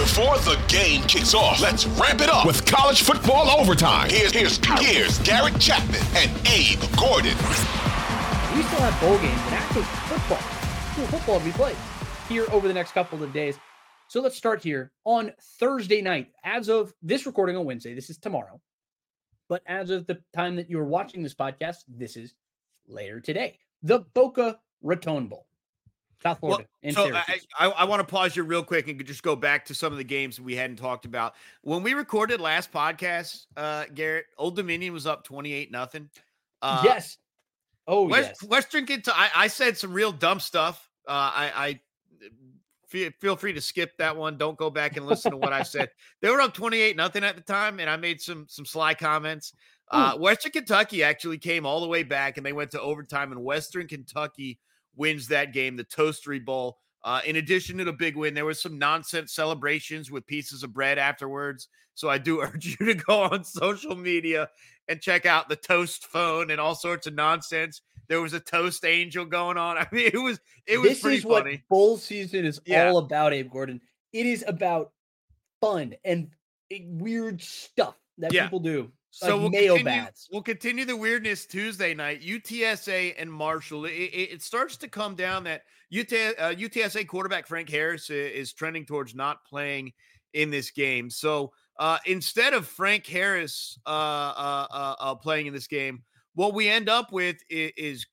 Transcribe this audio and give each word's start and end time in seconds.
Before 0.00 0.38
the 0.38 0.58
game 0.66 1.02
kicks 1.02 1.34
off, 1.34 1.60
let's 1.60 1.84
ramp 1.86 2.22
it 2.22 2.30
up 2.30 2.46
with 2.46 2.64
college 2.64 3.02
football 3.02 3.50
overtime. 3.50 4.08
Here's, 4.08 4.32
here's, 4.32 4.58
here's 4.80 5.18
Garrett 5.18 5.60
Chapman 5.60 6.00
and 6.14 6.30
Abe 6.48 6.80
Gordon. 6.96 7.36
We 8.56 8.62
still 8.62 8.80
have 8.80 8.98
bowl 8.98 9.18
games 9.18 9.38
and 9.44 9.54
actual 9.56 9.82
football, 9.82 10.38
actual 10.38 11.06
football 11.06 11.38
to 11.38 11.44
be 11.44 11.52
played 11.52 11.76
here 12.30 12.46
over 12.50 12.66
the 12.66 12.72
next 12.72 12.92
couple 12.92 13.22
of 13.22 13.30
days. 13.34 13.58
So 14.08 14.22
let's 14.22 14.38
start 14.38 14.62
here 14.62 14.90
on 15.04 15.32
Thursday 15.60 16.00
night. 16.00 16.28
As 16.44 16.70
of 16.70 16.94
this 17.02 17.26
recording 17.26 17.58
on 17.58 17.66
Wednesday, 17.66 17.92
this 17.92 18.08
is 18.08 18.16
tomorrow. 18.16 18.58
But 19.50 19.60
as 19.66 19.90
of 19.90 20.06
the 20.06 20.22
time 20.34 20.56
that 20.56 20.70
you're 20.70 20.86
watching 20.86 21.22
this 21.22 21.34
podcast, 21.34 21.84
this 21.86 22.16
is 22.16 22.32
later 22.88 23.20
today. 23.20 23.58
The 23.82 23.98
Boca 24.14 24.60
Raton 24.80 25.26
Bowl. 25.26 25.46
South 26.22 26.38
Florida. 26.40 26.66
in 26.82 26.92
so 26.92 27.14
I, 27.14 27.40
I, 27.58 27.68
I 27.68 27.84
want 27.84 28.00
to 28.00 28.06
pause 28.06 28.36
you 28.36 28.42
real 28.42 28.62
quick 28.62 28.88
and 28.88 29.04
just 29.06 29.22
go 29.22 29.34
back 29.34 29.64
to 29.66 29.74
some 29.74 29.92
of 29.92 29.98
the 29.98 30.04
games 30.04 30.40
we 30.40 30.54
hadn't 30.54 30.76
talked 30.76 31.06
about. 31.06 31.34
When 31.62 31.82
we 31.82 31.94
recorded 31.94 32.40
last 32.40 32.70
podcast, 32.70 33.46
uh, 33.56 33.86
Garrett, 33.94 34.26
Old 34.36 34.56
Dominion 34.56 34.92
was 34.92 35.06
up 35.06 35.24
28 35.24 35.70
nothing. 35.70 36.10
Uh, 36.60 36.82
yes. 36.84 37.16
Oh, 37.86 38.06
West, 38.06 38.36
yes. 38.42 38.50
Western 38.50 38.86
Kentucky, 38.86 39.18
I, 39.18 39.44
I 39.44 39.46
said 39.46 39.78
some 39.78 39.92
real 39.92 40.12
dumb 40.12 40.40
stuff. 40.40 40.90
Uh, 41.08 41.32
I, 41.34 41.52
I 41.56 41.80
feel, 42.86 43.10
feel 43.18 43.36
free 43.36 43.54
to 43.54 43.60
skip 43.60 43.96
that 43.96 44.16
one. 44.16 44.36
Don't 44.36 44.58
go 44.58 44.68
back 44.68 44.98
and 44.98 45.06
listen 45.06 45.30
to 45.30 45.36
what 45.38 45.52
I 45.52 45.62
said. 45.62 45.88
They 46.20 46.28
were 46.28 46.42
up 46.42 46.52
28 46.52 46.96
nothing 46.96 47.24
at 47.24 47.34
the 47.34 47.42
time, 47.42 47.80
and 47.80 47.88
I 47.88 47.96
made 47.96 48.20
some 48.20 48.44
some 48.46 48.66
sly 48.66 48.92
comments. 48.92 49.54
Uh, 49.90 50.16
Western 50.16 50.52
Kentucky 50.52 51.02
actually 51.02 51.38
came 51.38 51.64
all 51.64 51.80
the 51.80 51.88
way 51.88 52.02
back, 52.02 52.36
and 52.36 52.44
they 52.44 52.52
went 52.52 52.70
to 52.72 52.80
overtime, 52.80 53.32
and 53.32 53.42
Western 53.42 53.88
Kentucky 53.88 54.58
wins 54.96 55.28
that 55.28 55.52
game, 55.52 55.76
the 55.76 55.84
Toastery 55.84 56.44
Bowl. 56.44 56.78
Uh, 57.02 57.20
in 57.24 57.36
addition 57.36 57.78
to 57.78 57.84
the 57.84 57.92
big 57.92 58.16
win, 58.16 58.34
there 58.34 58.44
was 58.44 58.60
some 58.60 58.78
nonsense 58.78 59.32
celebrations 59.32 60.10
with 60.10 60.26
pieces 60.26 60.62
of 60.62 60.72
bread 60.74 60.98
afterwards. 60.98 61.68
So 61.94 62.08
I 62.10 62.18
do 62.18 62.40
urge 62.42 62.76
you 62.78 62.86
to 62.86 62.94
go 62.94 63.22
on 63.22 63.42
social 63.44 63.96
media 63.96 64.48
and 64.88 65.00
check 65.00 65.24
out 65.26 65.48
the 65.48 65.56
toast 65.56 66.06
phone 66.06 66.50
and 66.50 66.60
all 66.60 66.74
sorts 66.74 67.06
of 67.06 67.14
nonsense. 67.14 67.80
There 68.08 68.20
was 68.20 68.32
a 68.34 68.40
toast 68.40 68.84
angel 68.84 69.24
going 69.24 69.56
on. 69.56 69.78
I 69.78 69.86
mean, 69.92 70.10
it 70.12 70.18
was 70.18 70.40
it 70.66 70.78
was 70.78 70.90
this 70.90 71.00
pretty 71.00 71.18
is 71.18 71.24
what 71.24 71.44
funny. 71.44 71.62
bowl 71.70 71.96
season 71.96 72.44
is 72.44 72.60
Yeah. 72.66 72.88
all 72.90 72.98
about, 72.98 73.32
Abe 73.32 73.50
Gordon. 73.50 73.80
It 74.12 74.26
is 74.26 74.44
about 74.46 74.92
fun 75.60 75.94
and 76.04 76.28
weird 76.86 77.40
stuff 77.40 77.94
that 78.18 78.32
Yeah. 78.32 78.44
people 78.44 78.60
do. 78.60 78.90
So 79.10 79.36
like 79.36 79.40
we'll 79.40 79.50
mayo 79.50 79.76
continue, 79.76 80.02
bats. 80.02 80.28
we'll 80.30 80.42
continue 80.42 80.84
the 80.84 80.96
weirdness 80.96 81.44
Tuesday 81.46 81.94
night. 81.94 82.22
UTSA 82.22 83.14
and 83.18 83.30
Marshall. 83.30 83.84
It, 83.86 83.90
it, 83.90 84.32
it 84.34 84.42
starts 84.42 84.76
to 84.78 84.88
come 84.88 85.16
down 85.16 85.44
that 85.44 85.62
UT, 85.92 86.12
uh, 86.12 86.54
UTSA 86.54 87.06
quarterback 87.08 87.46
Frank 87.46 87.68
Harris 87.68 88.08
is 88.10 88.52
trending 88.52 88.86
towards 88.86 89.14
not 89.14 89.44
playing 89.44 89.92
in 90.32 90.50
this 90.50 90.70
game. 90.70 91.10
So 91.10 91.52
uh, 91.78 91.98
instead 92.06 92.54
of 92.54 92.66
Frank 92.66 93.06
Harris 93.06 93.78
uh, 93.86 93.90
uh, 93.90 94.66
uh, 94.70 94.94
uh, 95.00 95.14
playing 95.16 95.46
in 95.46 95.52
this 95.52 95.66
game, 95.66 96.02
what 96.34 96.54
we 96.54 96.68
end 96.68 96.88
up 96.88 97.12
with 97.12 97.36
is, 97.48 97.72
is 97.76 98.06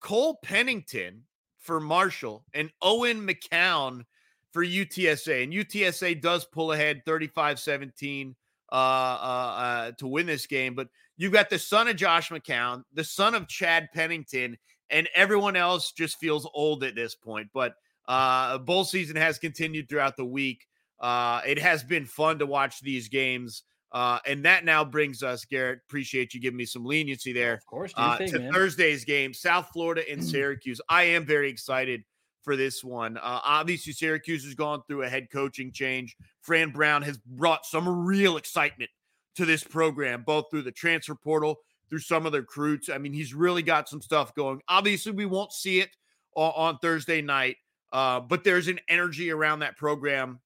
Cole 0.00 0.38
Pennington 0.42 1.22
for 1.60 1.80
Marshall 1.80 2.44
and 2.54 2.70
Owen 2.82 3.26
McCown 3.26 4.04
for 4.52 4.64
UTSA. 4.64 5.44
And 5.44 5.52
UTSA 5.52 6.20
does 6.20 6.44
pull 6.46 6.72
ahead 6.72 7.02
35 7.04 7.60
17 7.60 8.34
uh, 8.70 8.74
uh, 8.74 9.54
uh, 9.58 9.92
to 9.92 10.06
win 10.06 10.26
this 10.26 10.46
game. 10.46 10.74
But 10.74 10.88
you've 11.16 11.32
got 11.32 11.50
the 11.50 11.58
son 11.58 11.88
of 11.88 11.96
Josh 11.96 12.30
McCown, 12.30 12.84
the 12.92 13.04
son 13.04 13.34
of 13.34 13.48
Chad 13.48 13.88
Pennington, 13.94 14.58
and 14.90 15.08
everyone 15.14 15.56
else 15.56 15.92
just 15.92 16.18
feels 16.18 16.48
old 16.54 16.84
at 16.84 16.94
this 16.94 17.14
point. 17.14 17.48
But 17.52 17.74
uh, 18.06 18.58
bowl 18.58 18.84
season 18.84 19.16
has 19.16 19.38
continued 19.38 19.88
throughout 19.88 20.16
the 20.16 20.24
week. 20.24 20.66
Uh, 21.00 21.40
it 21.46 21.58
has 21.58 21.84
been 21.84 22.06
fun 22.06 22.38
to 22.38 22.46
watch 22.46 22.80
these 22.80 23.08
games. 23.08 23.62
Uh, 23.90 24.18
and 24.26 24.44
that 24.44 24.64
now 24.64 24.84
brings 24.84 25.22
us, 25.22 25.44
Garrett. 25.44 25.80
Appreciate 25.88 26.34
you 26.34 26.40
giving 26.40 26.56
me 26.56 26.66
some 26.66 26.84
leniency 26.84 27.32
there 27.32 27.54
Of 27.54 27.64
course, 27.64 27.92
uh, 27.96 28.18
thing, 28.18 28.30
to 28.32 28.38
man. 28.38 28.52
Thursday's 28.52 29.04
game, 29.04 29.32
South 29.32 29.68
Florida 29.72 30.02
and 30.10 30.22
Syracuse. 30.24 30.80
I 30.88 31.04
am 31.04 31.24
very 31.24 31.50
excited 31.50 32.04
for 32.48 32.56
this 32.56 32.82
one. 32.82 33.18
Uh, 33.18 33.40
obviously, 33.44 33.92
Syracuse 33.92 34.42
has 34.42 34.54
gone 34.54 34.80
through 34.88 35.02
a 35.02 35.08
head 35.10 35.28
coaching 35.30 35.70
change. 35.70 36.16
Fran 36.40 36.70
Brown 36.70 37.02
has 37.02 37.18
brought 37.18 37.66
some 37.66 38.06
real 38.06 38.38
excitement 38.38 38.88
to 39.34 39.44
this 39.44 39.62
program, 39.62 40.22
both 40.22 40.46
through 40.50 40.62
the 40.62 40.72
transfer 40.72 41.14
portal, 41.14 41.56
through 41.90 41.98
some 41.98 42.24
of 42.24 42.32
the 42.32 42.40
recruits. 42.40 42.88
I 42.88 42.96
mean, 42.96 43.12
he's 43.12 43.34
really 43.34 43.62
got 43.62 43.86
some 43.86 44.00
stuff 44.00 44.34
going. 44.34 44.62
Obviously, 44.66 45.12
we 45.12 45.26
won't 45.26 45.52
see 45.52 45.80
it 45.80 45.90
on, 46.36 46.52
on 46.56 46.78
Thursday 46.78 47.20
night, 47.20 47.56
uh, 47.92 48.20
but 48.20 48.44
there's 48.44 48.68
an 48.68 48.80
energy 48.88 49.30
around 49.30 49.58
that 49.58 49.76
program. 49.76 50.40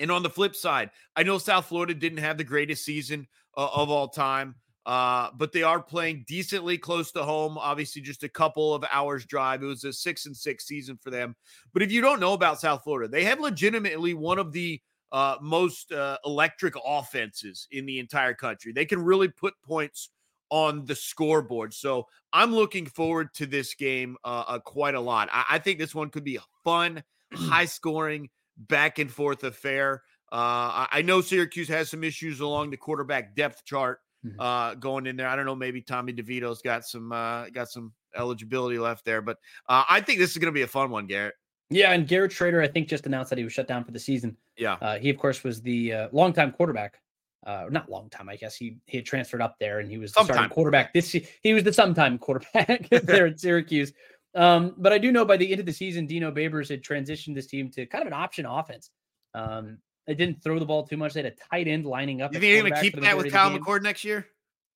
And 0.00 0.10
on 0.10 0.22
the 0.22 0.30
flip 0.30 0.56
side, 0.56 0.88
I 1.14 1.24
know 1.24 1.36
South 1.36 1.66
Florida 1.66 1.92
didn't 1.92 2.20
have 2.20 2.38
the 2.38 2.44
greatest 2.44 2.86
season 2.86 3.28
uh, 3.54 3.68
of 3.74 3.90
all 3.90 4.08
time. 4.08 4.54
Uh, 4.88 5.28
but 5.36 5.52
they 5.52 5.62
are 5.62 5.82
playing 5.82 6.24
decently 6.26 6.78
close 6.78 7.12
to 7.12 7.22
home. 7.22 7.58
Obviously, 7.58 8.00
just 8.00 8.24
a 8.24 8.28
couple 8.28 8.72
of 8.72 8.82
hours 8.90 9.26
drive. 9.26 9.62
It 9.62 9.66
was 9.66 9.84
a 9.84 9.92
six 9.92 10.24
and 10.24 10.34
six 10.34 10.66
season 10.66 10.96
for 10.96 11.10
them. 11.10 11.36
But 11.74 11.82
if 11.82 11.92
you 11.92 12.00
don't 12.00 12.20
know 12.20 12.32
about 12.32 12.58
South 12.58 12.84
Florida, 12.84 13.06
they 13.06 13.22
have 13.24 13.38
legitimately 13.38 14.14
one 14.14 14.38
of 14.38 14.50
the 14.50 14.80
uh, 15.12 15.36
most 15.42 15.92
uh, 15.92 16.16
electric 16.24 16.72
offenses 16.82 17.68
in 17.70 17.84
the 17.84 17.98
entire 17.98 18.32
country. 18.32 18.72
They 18.72 18.86
can 18.86 19.04
really 19.04 19.28
put 19.28 19.52
points 19.62 20.08
on 20.48 20.86
the 20.86 20.94
scoreboard. 20.94 21.74
So 21.74 22.06
I'm 22.32 22.54
looking 22.54 22.86
forward 22.86 23.34
to 23.34 23.44
this 23.44 23.74
game 23.74 24.16
uh, 24.24 24.44
uh, 24.48 24.58
quite 24.58 24.94
a 24.94 25.00
lot. 25.00 25.28
I, 25.30 25.44
I 25.50 25.58
think 25.58 25.78
this 25.78 25.94
one 25.94 26.08
could 26.08 26.24
be 26.24 26.36
a 26.36 26.44
fun, 26.64 27.04
high 27.34 27.66
scoring, 27.66 28.30
back 28.56 28.98
and 28.98 29.12
forth 29.12 29.44
affair. 29.44 30.02
Uh, 30.32 30.86
I, 30.86 30.88
I 30.92 31.02
know 31.02 31.20
Syracuse 31.20 31.68
has 31.68 31.90
some 31.90 32.04
issues 32.04 32.40
along 32.40 32.70
the 32.70 32.78
quarterback 32.78 33.36
depth 33.36 33.66
chart 33.66 34.00
Mhm. 34.26 34.34
uh, 34.38 34.74
going 34.74 35.06
in 35.06 35.16
there. 35.16 35.28
I 35.28 35.36
don't 35.36 35.46
know. 35.46 35.54
Maybe 35.54 35.80
Tommy 35.80 36.12
DeVito's 36.12 36.60
got 36.62 36.84
some 36.84 37.12
uh, 37.12 37.48
got 37.50 37.68
some 37.70 37.92
eligibility 38.16 38.78
left 38.78 39.04
there, 39.04 39.22
but 39.22 39.38
uh, 39.68 39.84
I 39.88 40.00
think 40.00 40.18
this 40.18 40.32
is 40.32 40.38
going 40.38 40.52
to 40.52 40.56
be 40.56 40.62
a 40.62 40.66
fun 40.66 40.90
one, 40.90 41.06
Garrett. 41.06 41.34
Yeah, 41.70 41.92
and 41.92 42.08
Garrett 42.08 42.32
Shrader, 42.32 42.64
I 42.64 42.68
think, 42.68 42.88
just 42.88 43.06
announced 43.06 43.28
that 43.30 43.38
he 43.38 43.44
was 43.44 43.52
shut 43.52 43.68
down 43.68 43.84
for 43.84 43.92
the 43.92 43.98
season. 43.98 44.36
Yeah. 44.56 44.74
Uh, 44.80 44.98
he, 44.98 45.10
of 45.10 45.18
course, 45.18 45.44
was 45.44 45.60
the 45.60 45.92
uh, 45.92 46.08
longtime 46.12 46.52
quarterback. 46.52 46.98
Uh, 47.46 47.66
not 47.70 47.88
long 47.90 48.08
time, 48.10 48.28
I 48.28 48.36
guess. 48.36 48.56
He 48.56 48.78
he 48.86 48.96
had 48.98 49.06
transferred 49.06 49.40
up 49.42 49.56
there, 49.60 49.78
and 49.78 49.88
he 49.90 49.98
was 49.98 50.10
the 50.12 50.14
starting 50.24 50.34
Sometime. 50.34 50.50
quarterback. 50.50 50.92
This 50.92 51.12
he 51.12 51.52
was 51.54 51.62
the 51.62 51.72
sometime 51.72 52.18
quarterback 52.18 52.88
there 53.04 53.26
at 53.26 53.38
Syracuse. 53.38 53.92
Um, 54.34 54.74
but 54.78 54.92
I 54.92 54.98
do 54.98 55.12
know 55.12 55.24
by 55.24 55.36
the 55.36 55.50
end 55.50 55.60
of 55.60 55.66
the 55.66 55.72
season, 55.72 56.06
Dino 56.06 56.30
Babers 56.32 56.68
had 56.68 56.82
transitioned 56.82 57.34
this 57.34 57.46
team 57.46 57.70
to 57.70 57.86
kind 57.86 58.02
of 58.02 58.08
an 58.08 58.12
option 58.12 58.44
offense. 58.46 58.90
Um, 59.34 59.78
they 60.08 60.14
didn't 60.14 60.42
throw 60.42 60.58
the 60.58 60.64
ball 60.64 60.86
too 60.86 60.96
much. 60.96 61.12
They 61.12 61.22
had 61.22 61.32
a 61.32 61.36
tight 61.50 61.68
end 61.68 61.84
lining 61.84 62.22
up. 62.22 62.32
You 62.32 62.40
think 62.40 62.50
you're 62.50 62.62
going 62.62 62.72
to 62.72 62.80
keep 62.80 62.98
that 63.02 63.14
with 63.14 63.30
Kyle 63.30 63.48
of 63.48 63.52
the 63.52 63.58
game. 63.58 63.64
McCord 63.66 63.82
next 63.82 64.04
year? 64.04 64.26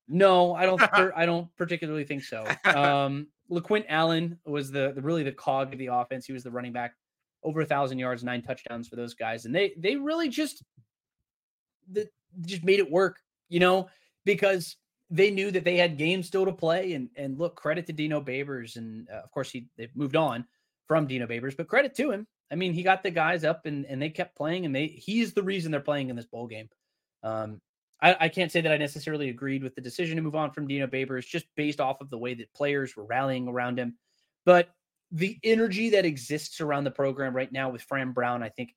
No, 0.06 0.54
I 0.54 0.66
don't. 0.66 0.82
I 1.16 1.24
don't 1.24 1.48
particularly 1.56 2.04
think 2.04 2.22
so. 2.22 2.44
Um, 2.66 3.28
LeQuint 3.50 3.86
Allen 3.88 4.38
was 4.44 4.70
the, 4.70 4.92
the 4.94 5.00
really 5.00 5.22
the 5.22 5.32
cog 5.32 5.72
of 5.72 5.78
the 5.78 5.86
offense. 5.86 6.26
He 6.26 6.34
was 6.34 6.44
the 6.44 6.50
running 6.50 6.72
back, 6.72 6.94
over 7.42 7.62
a 7.62 7.66
thousand 7.66 7.98
yards, 7.98 8.22
nine 8.22 8.42
touchdowns 8.42 8.88
for 8.88 8.96
those 8.96 9.14
guys, 9.14 9.46
and 9.46 9.54
they 9.54 9.72
they 9.78 9.96
really 9.96 10.28
just 10.28 10.62
the, 11.90 12.06
just 12.42 12.62
made 12.62 12.78
it 12.78 12.90
work. 12.90 13.16
You 13.48 13.60
know, 13.60 13.88
because 14.26 14.76
they 15.08 15.30
knew 15.30 15.50
that 15.50 15.64
they 15.64 15.78
had 15.78 15.96
games 15.96 16.26
still 16.26 16.44
to 16.44 16.52
play. 16.52 16.92
And 16.92 17.08
and 17.16 17.38
look, 17.38 17.56
credit 17.56 17.86
to 17.86 17.94
Dino 17.94 18.20
Babers, 18.20 18.76
and 18.76 19.08
uh, 19.10 19.22
of 19.24 19.30
course 19.30 19.50
he 19.50 19.66
they've 19.78 19.96
moved 19.96 20.16
on 20.16 20.44
from 20.88 21.06
Dino 21.06 21.26
Babers, 21.26 21.56
but 21.56 21.68
credit 21.68 21.94
to 21.96 22.10
him. 22.10 22.26
I 22.52 22.54
mean, 22.54 22.74
he 22.74 22.82
got 22.82 23.02
the 23.02 23.10
guys 23.10 23.44
up 23.44 23.64
and 23.64 23.86
and 23.86 24.00
they 24.00 24.10
kept 24.10 24.36
playing, 24.36 24.66
and 24.66 24.76
they 24.76 24.86
he's 24.88 25.32
the 25.32 25.42
reason 25.42 25.72
they're 25.72 25.80
playing 25.80 26.10
in 26.10 26.16
this 26.16 26.26
bowl 26.26 26.46
game. 26.46 26.68
Um, 27.22 27.60
I, 28.00 28.16
I 28.20 28.28
can't 28.28 28.52
say 28.52 28.60
that 28.60 28.70
I 28.70 28.76
necessarily 28.76 29.30
agreed 29.30 29.62
with 29.62 29.74
the 29.74 29.80
decision 29.80 30.16
to 30.16 30.22
move 30.22 30.34
on 30.34 30.50
from 30.50 30.66
Dino 30.66 30.86
Babers, 30.86 31.26
just 31.26 31.46
based 31.56 31.80
off 31.80 32.00
of 32.00 32.10
the 32.10 32.18
way 32.18 32.34
that 32.34 32.52
players 32.52 32.96
were 32.96 33.04
rallying 33.04 33.48
around 33.48 33.78
him. 33.78 33.96
But 34.44 34.68
the 35.12 35.38
energy 35.44 35.90
that 35.90 36.04
exists 36.04 36.60
around 36.60 36.84
the 36.84 36.90
program 36.90 37.34
right 37.34 37.50
now 37.50 37.70
with 37.70 37.82
Fran 37.82 38.12
Brown, 38.12 38.42
I 38.42 38.50
think 38.50 38.74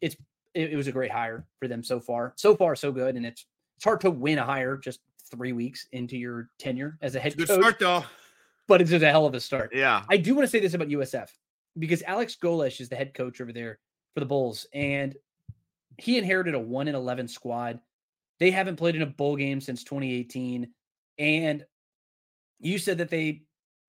it's 0.00 0.16
it, 0.54 0.72
it 0.72 0.76
was 0.76 0.88
a 0.88 0.92
great 0.92 1.12
hire 1.12 1.46
for 1.60 1.68
them 1.68 1.84
so 1.84 2.00
far. 2.00 2.32
So 2.36 2.56
far, 2.56 2.74
so 2.74 2.90
good, 2.90 3.14
and 3.14 3.24
it's 3.24 3.46
it's 3.76 3.84
hard 3.84 4.00
to 4.00 4.10
win 4.10 4.38
a 4.38 4.44
hire 4.44 4.76
just 4.76 5.00
three 5.30 5.52
weeks 5.52 5.86
into 5.92 6.16
your 6.16 6.48
tenure 6.58 6.98
as 7.02 7.14
a 7.14 7.20
head 7.20 7.36
Good 7.36 7.48
coach, 7.48 7.60
start, 7.60 7.78
though. 7.78 8.04
but 8.66 8.80
it's 8.80 8.90
just 8.90 9.04
a 9.04 9.10
hell 9.10 9.26
of 9.26 9.34
a 9.34 9.40
start. 9.40 9.70
Yeah. 9.74 10.02
I 10.08 10.16
do 10.16 10.34
want 10.34 10.44
to 10.44 10.50
say 10.50 10.60
this 10.60 10.74
about 10.74 10.88
USF 10.88 11.28
because 11.78 12.02
Alex 12.02 12.36
Golesh 12.40 12.80
is 12.80 12.88
the 12.88 12.96
head 12.96 13.14
coach 13.14 13.40
over 13.40 13.52
there 13.52 13.78
for 14.14 14.20
the 14.20 14.26
Bulls, 14.26 14.66
and 14.74 15.16
he 15.98 16.18
inherited 16.18 16.54
a 16.54 16.58
one 16.58 16.88
in 16.88 16.94
eleven 16.94 17.28
squad. 17.28 17.80
They 18.38 18.50
haven't 18.50 18.76
played 18.76 18.96
in 18.96 19.02
a 19.02 19.06
bowl 19.06 19.36
game 19.36 19.60
since 19.60 19.84
2018, 19.84 20.68
and 21.18 21.64
you 22.60 22.78
said 22.78 22.98
that 22.98 23.10
they 23.10 23.42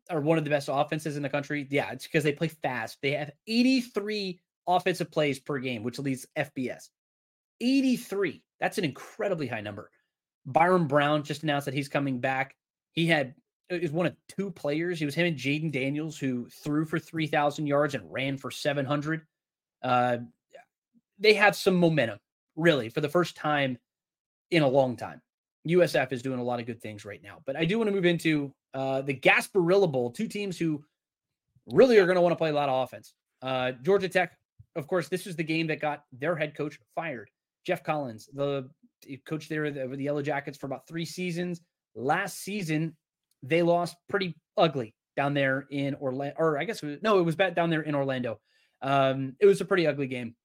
are 0.09 0.21
one 0.21 0.37
of 0.37 0.43
the 0.43 0.49
best 0.49 0.69
offenses 0.71 1.17
in 1.17 1.23
the 1.23 1.29
country. 1.29 1.65
Yeah, 1.69 1.91
it's 1.91 2.05
because 2.05 2.23
they 2.23 2.33
play 2.33 2.49
fast. 2.49 2.97
They 3.01 3.11
have 3.11 3.31
83 3.47 4.39
offensive 4.67 5.11
plays 5.11 5.39
per 5.39 5.59
game, 5.59 5.83
which 5.83 5.99
leads 5.99 6.27
FBS. 6.37 6.89
83. 7.61 8.43
That's 8.59 8.77
an 8.77 8.85
incredibly 8.85 9.47
high 9.47 9.61
number. 9.61 9.89
Byrum 10.47 10.87
Brown 10.87 11.23
just 11.23 11.43
announced 11.43 11.65
that 11.65 11.73
he's 11.73 11.87
coming 11.87 12.19
back. 12.19 12.55
He 12.91 13.07
had 13.07 13.35
is 13.69 13.91
one 13.91 14.05
of 14.05 14.15
two 14.27 14.51
players. 14.51 14.99
He 14.99 15.05
was 15.05 15.15
him 15.15 15.25
and 15.25 15.37
Jayden 15.37 15.71
Daniels 15.71 16.17
who 16.17 16.47
threw 16.49 16.85
for 16.85 16.99
3,000 16.99 17.67
yards 17.67 17.95
and 17.95 18.11
ran 18.11 18.37
for 18.37 18.51
700. 18.51 19.21
Uh, 19.81 20.17
they 21.19 21.33
have 21.33 21.55
some 21.55 21.75
momentum, 21.75 22.19
really, 22.55 22.89
for 22.89 23.01
the 23.01 23.09
first 23.09 23.35
time 23.35 23.77
in 24.51 24.63
a 24.63 24.67
long 24.67 24.95
time. 24.95 25.21
USF 25.67 26.11
is 26.11 26.21
doing 26.21 26.39
a 26.39 26.43
lot 26.43 26.59
of 26.59 26.65
good 26.65 26.81
things 26.81 27.05
right 27.05 27.21
now. 27.23 27.37
But 27.45 27.55
I 27.55 27.65
do 27.65 27.77
want 27.77 27.87
to 27.87 27.95
move 27.95 28.05
into 28.05 28.53
uh, 28.73 29.01
the 29.01 29.13
Gasparilla 29.13 29.91
Bowl, 29.91 30.11
two 30.11 30.27
teams 30.27 30.57
who 30.57 30.83
really 31.67 31.97
are 31.97 32.05
going 32.05 32.15
to 32.15 32.21
want 32.21 32.33
to 32.33 32.37
play 32.37 32.49
a 32.49 32.53
lot 32.53 32.69
of 32.69 32.83
offense. 32.83 33.13
Uh, 33.41 33.71
Georgia 33.81 34.09
Tech, 34.09 34.37
of 34.75 34.87
course, 34.87 35.07
this 35.07 35.25
was 35.25 35.35
the 35.35 35.43
game 35.43 35.67
that 35.67 35.79
got 35.79 36.03
their 36.11 36.35
head 36.35 36.55
coach 36.55 36.77
fired. 36.95 37.29
Geoff 37.65 37.83
Collins, 37.83 38.29
the 38.33 38.69
coach 39.25 39.47
there 39.47 39.63
with 39.63 39.97
the 39.97 40.03
Yellow 40.03 40.21
Jackets 40.21 40.57
for 40.57 40.65
about 40.65 40.87
three 40.87 41.05
seasons. 41.05 41.61
Last 41.95 42.39
season, 42.39 42.95
they 43.43 43.61
lost 43.61 43.95
pretty 44.09 44.35
ugly 44.57 44.95
down 45.15 45.33
there 45.33 45.67
in 45.69 45.95
Orlando, 45.95 46.35
or 46.37 46.57
I 46.57 46.63
guess 46.63 46.81
it 46.81 46.87
was, 46.87 46.97
no, 47.03 47.19
it 47.19 47.23
was 47.23 47.35
bad 47.35 47.55
down 47.55 47.69
there 47.69 47.81
in 47.81 47.93
Orlando. 47.93 48.39
Um, 48.81 49.35
it 49.39 49.45
was 49.45 49.61
a 49.61 49.65
pretty 49.65 49.85
ugly 49.85 50.07
game. 50.07 50.35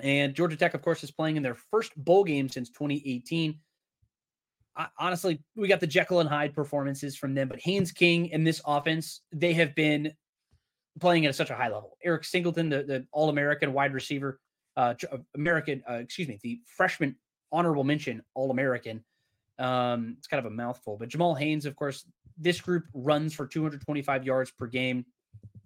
And 0.00 0.34
Georgia 0.34 0.56
Tech, 0.56 0.74
of 0.74 0.82
course, 0.82 1.02
is 1.02 1.10
playing 1.10 1.36
in 1.36 1.42
their 1.42 1.56
first 1.70 1.92
bowl 1.96 2.24
game 2.24 2.48
since 2.48 2.70
2018. 2.70 3.58
I, 4.76 4.86
honestly, 4.98 5.42
we 5.56 5.68
got 5.68 5.80
the 5.80 5.86
Jekyll 5.86 6.20
and 6.20 6.28
Hyde 6.28 6.54
performances 6.54 7.16
from 7.16 7.34
them, 7.34 7.48
but 7.48 7.60
Haynes 7.60 7.92
King 7.92 8.32
and 8.32 8.46
this 8.46 8.62
offense, 8.64 9.22
they 9.32 9.52
have 9.54 9.74
been 9.74 10.12
playing 11.00 11.26
at 11.26 11.34
such 11.34 11.50
a 11.50 11.54
high 11.54 11.68
level. 11.68 11.98
Eric 12.02 12.24
Singleton, 12.24 12.68
the, 12.68 12.82
the 12.82 13.06
All 13.12 13.28
American 13.28 13.72
wide 13.72 13.92
receiver, 13.92 14.40
uh, 14.76 14.94
American, 15.34 15.82
uh, 15.88 15.94
excuse 15.94 16.28
me, 16.28 16.38
the 16.42 16.60
freshman 16.66 17.16
honorable 17.52 17.84
mention 17.84 18.22
All 18.34 18.50
American. 18.50 19.04
Um, 19.60 20.16
it's 20.18 20.26
kind 20.26 20.44
of 20.44 20.50
a 20.50 20.54
mouthful, 20.54 20.96
but 20.96 21.08
Jamal 21.08 21.34
Haynes, 21.34 21.66
of 21.66 21.76
course, 21.76 22.04
this 22.38 22.60
group 22.60 22.84
runs 22.94 23.34
for 23.34 23.46
225 23.46 24.24
yards 24.24 24.50
per 24.50 24.66
game. 24.66 25.04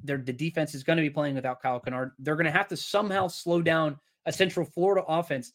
Their 0.03 0.19
the 0.19 0.33
defense 0.33 0.75
is 0.75 0.83
going 0.83 0.97
to 0.97 1.03
be 1.03 1.11
playing 1.11 1.35
without 1.35 1.63
Kyle 1.63 1.81
Kennard. 1.81 2.13
They're 2.19 2.37
going 2.37 2.47
to 2.47 2.51
have 2.51 2.69
to 2.69 2.77
somehow 2.77 3.29
slow 3.29 3.63
down 3.63 3.99
a 4.27 4.33
Central 4.33 4.67
Florida 4.67 5.05
offense 5.07 5.53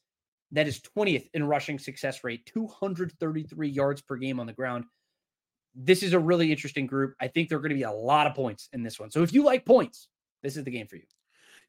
that 0.52 0.68
is 0.68 0.80
20th 0.98 1.30
in 1.34 1.44
rushing 1.44 1.78
success 1.78 2.24
rate, 2.24 2.46
233 2.46 3.70
yards 3.70 4.02
per 4.02 4.16
game 4.16 4.40
on 4.40 4.48
the 4.48 4.54
ground. 4.54 4.86
This 5.76 6.02
is 6.02 6.14
a 6.14 6.20
really 6.20 6.52
interesting 6.52 6.88
group. 6.88 7.14
I 7.22 7.28
think 7.28 7.50
there 7.50 7.58
are 7.58 7.62
going 7.62 7.70
to 7.70 7.76
be 7.76 7.84
a 7.84 7.92
lot 7.92 8.26
of 8.26 8.34
points 8.34 8.70
in 8.74 8.82
this 8.82 9.00
one. 9.00 9.12
So 9.12 9.22
if 9.22 9.34
you 9.34 9.44
like 9.44 9.66
points, 9.66 10.08
this 10.42 10.58
is 10.58 10.64
the 10.64 10.72
game 10.72 10.88
for 10.88 10.96
you. 10.96 11.04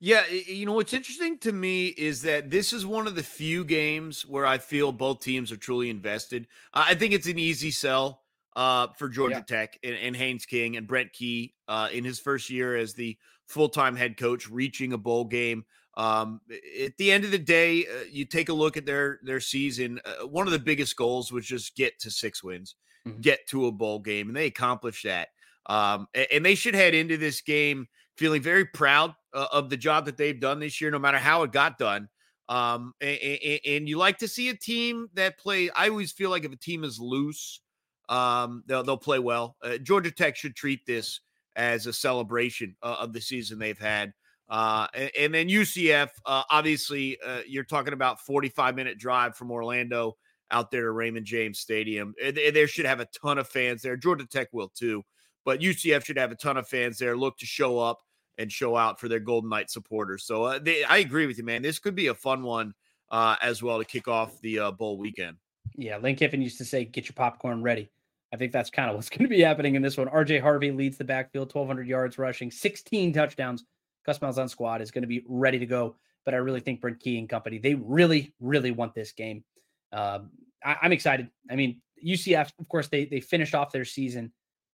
Yeah, 0.02 0.26
you 0.29 0.64
know 0.64 0.73
what's 0.73 0.94
interesting 0.94 1.37
to 1.41 1.52
me 1.52 1.88
is 1.88 2.23
that 2.23 2.50
this 2.50 2.73
is 2.73 2.87
one 2.87 3.06
of 3.06 3.14
the 3.14 3.23
few 3.23 3.67
games 3.67 4.25
where 4.26 4.47
I 4.47 4.56
feel 4.56 4.93
both 4.93 5.20
teams 5.20 5.52
are 5.52 5.58
truly 5.58 5.91
invested. 5.91 6.47
Uh, 6.73 6.87
I 6.88 6.94
think 6.94 7.12
it's 7.12 7.26
an 7.26 7.38
easy 7.38 7.70
sell 7.70 8.23
uh, 8.56 8.88
for 8.97 9.11
Georgia 9.11 9.37
yeah. 9.37 9.56
Tech 9.56 9.79
and, 9.85 9.94
and, 9.94 10.17
Haynes 10.17 10.47
King 10.47 10.79
and 10.79 10.87
Brent 10.87 11.12
Key 11.12 11.55
uh, 11.69 11.88
in 11.93 12.02
his 12.02 12.19
first 12.19 12.49
year 12.49 12.76
as 12.76 12.94
the 12.94 13.19
full 13.47 13.69
time 13.69 13.94
head 13.94 14.17
coach, 14.17 14.49
reaching 14.49 14.94
a 14.94 14.99
bowl 14.99 15.26
game. 15.26 15.67
Um, 15.99 16.41
at 16.82 16.97
the 16.97 17.12
end 17.12 17.25
of 17.25 17.31
the 17.31 17.38
day, 17.38 17.85
uh, 17.85 18.05
you 18.11 18.25
take 18.25 18.49
a 18.49 18.55
look 18.55 18.79
at 18.79 18.87
their 18.87 19.19
their 19.23 19.41
season. 19.41 20.00
Uh, 20.05 20.26
one 20.26 20.47
of 20.47 20.52
the 20.52 20.58
biggest 20.58 20.97
goals 20.97 21.31
was 21.31 21.44
just 21.44 21.76
get 21.76 21.99
to 22.00 22.11
six 22.11 22.43
wins, 22.43 22.75
mm-hmm. 23.06 23.20
get 23.20 23.47
to 23.49 23.67
a 23.67 23.73
bowl 23.73 23.99
game, 23.99 24.29
and 24.29 24.37
they 24.37 24.47
accomplished 24.47 25.05
that. 25.05 25.29
Um, 25.67 26.08
and, 26.14 26.26
and 26.32 26.47
they 26.47 26.55
should 26.55 26.75
head 26.75 26.94
into 26.94 27.19
this 27.19 27.43
game 27.43 27.87
feeling 28.17 28.41
very 28.41 28.64
proud 28.64 29.14
uh, 29.32 29.47
of 29.53 29.71
the 29.71 29.77
job 29.77 30.06
that 30.06 30.17
they've 30.17 30.41
done 30.41 30.61
this 30.61 30.81
year, 30.81 30.91
no 30.91 30.99
matter 30.99 31.19
how 31.19 31.43
it 31.43 31.53
got 31.53 31.79
done. 31.79 32.09
Um, 32.49 32.94
and, 33.00 33.19
and, 33.21 33.61
and, 33.65 33.88
you 33.88 33.97
like 33.97 34.19
to 34.19 34.29
see 34.29 34.49
a 34.49 34.56
team 34.56 35.09
that 35.15 35.38
play. 35.38 35.71
I 35.71 35.88
always 35.88 36.11
feel 36.11 36.31
like 36.31 36.44
if 36.44 36.53
a 36.53 36.56
team 36.56 36.82
is 36.82 36.99
loose, 36.99 37.61
um, 38.09 38.65
they'll 38.67 38.82
they'll 38.82 38.97
play 38.97 39.21
well. 39.21 39.56
Uh, 39.62 39.79
Georgia 39.79 40.11
Tech 40.11 40.37
should 40.37 40.56
treat 40.56 40.85
this 40.85 41.21
as 41.55 41.87
a 41.87 41.93
celebration 41.93 42.75
uh, 42.82 42.97
of 42.99 43.12
the 43.12 43.21
season 43.21 43.59
they've 43.59 43.79
had. 43.79 44.12
Uh, 44.49 44.88
and, 44.94 45.11
and, 45.17 45.35
then 45.35 45.49
UCF, 45.49 46.09
uh, 46.26 46.43
obviously, 46.50 47.17
uh, 47.25 47.38
you're 47.47 47.62
talking 47.62 47.93
about 47.93 48.21
45 48.21 48.75
minute 48.75 48.99
drive 48.99 49.37
from 49.37 49.52
Orlando 49.52 50.16
out 50.50 50.73
there 50.73 50.83
to 50.83 50.90
Raymond 50.90 51.26
James 51.26 51.61
Stadium. 51.61 52.14
They 52.21 52.66
should 52.66 52.87
have 52.87 52.99
a 52.99 53.07
ton 53.23 53.38
of 53.38 53.47
fans 53.47 53.83
there. 53.83 53.97
Georgia 53.97 54.26
Tech 54.26 54.49
will 54.52 54.69
too, 54.69 55.04
but 55.45 55.61
UCF 55.61 56.04
should 56.04 56.19
have 56.19 56.33
a 56.33 56.37
ton 56.37 56.57
of 56.57 56.66
fans 56.66 56.99
there. 56.99 57.16
Look 57.16 57.38
to 57.38 57.47
show 57.47 57.78
up 57.78 58.00
and 58.40 58.50
show 58.50 58.75
out 58.75 58.99
for 58.99 59.06
their 59.06 59.20
Golden 59.20 59.50
Knight 59.50 59.70
supporters. 59.70 60.25
So 60.25 60.44
uh, 60.44 60.59
they, 60.59 60.82
I 60.82 60.99
agree 60.99 61.26
with 61.26 61.37
you, 61.37 61.44
man. 61.44 61.61
This 61.61 61.78
could 61.78 61.94
be 61.94 62.06
a 62.06 62.14
fun 62.14 62.42
one 62.42 62.75
uh, 63.11 63.37
as 63.42 63.62
well 63.62 63.78
to 63.78 63.85
kick 63.85 64.09
off 64.09 64.40
the 64.40 64.59
uh, 64.59 64.70
bowl 64.70 64.97
weekend. 64.97 65.37
Yeah, 65.76 65.99
Lane 65.99 66.16
Kiffin 66.16 66.42
used 66.42 66.59
to 66.59 66.64
say, 66.64 66.85
"Get 66.85 67.06
your 67.06 67.14
popcorn 67.14 67.62
ready." 67.62 67.90
I 68.32 68.37
think 68.37 68.52
that's 68.52 68.70
kind 68.70 68.88
of 68.88 68.97
what's 68.97 69.11
going 69.11 69.23
to 69.23 69.28
be 69.28 69.40
happening 69.40 69.75
in 69.75 69.82
this 69.82 69.97
one. 69.97 70.09
RJ 70.09 70.40
Harvey 70.40 70.70
leads 70.70 70.97
the 70.97 71.04
backfield, 71.04 71.54
1,200 71.54 71.87
yards 71.87 72.18
rushing, 72.18 72.50
16 72.50 73.12
touchdowns. 73.12 73.64
Gus 74.06 74.18
Malzahn 74.18 74.49
squad 74.49 74.80
is 74.80 74.90
going 74.90 75.02
to 75.02 75.09
be 75.09 75.23
ready 75.28 75.59
to 75.59 75.66
go. 75.66 75.97
But 76.25 76.35
I 76.35 76.38
really 76.38 76.61
think 76.61 76.80
Brent 76.80 77.00
Key 77.00 77.18
and 77.18 77.28
company, 77.28 77.59
they 77.59 77.75
really, 77.75 78.32
really 78.40 78.70
want 78.70 78.94
this 78.94 79.12
game. 79.12 79.44
Um, 79.92 80.30
I, 80.64 80.76
I'm 80.82 80.92
excited. 80.92 81.28
I 81.50 81.56
mean, 81.56 81.80
UCF, 82.06 82.52
of 82.59 82.68
course, 82.68 82.88
they 82.88 83.04
they 83.04 83.20
finished 83.20 83.54
off 83.54 83.73
their 83.73 83.85
season, 83.85 84.32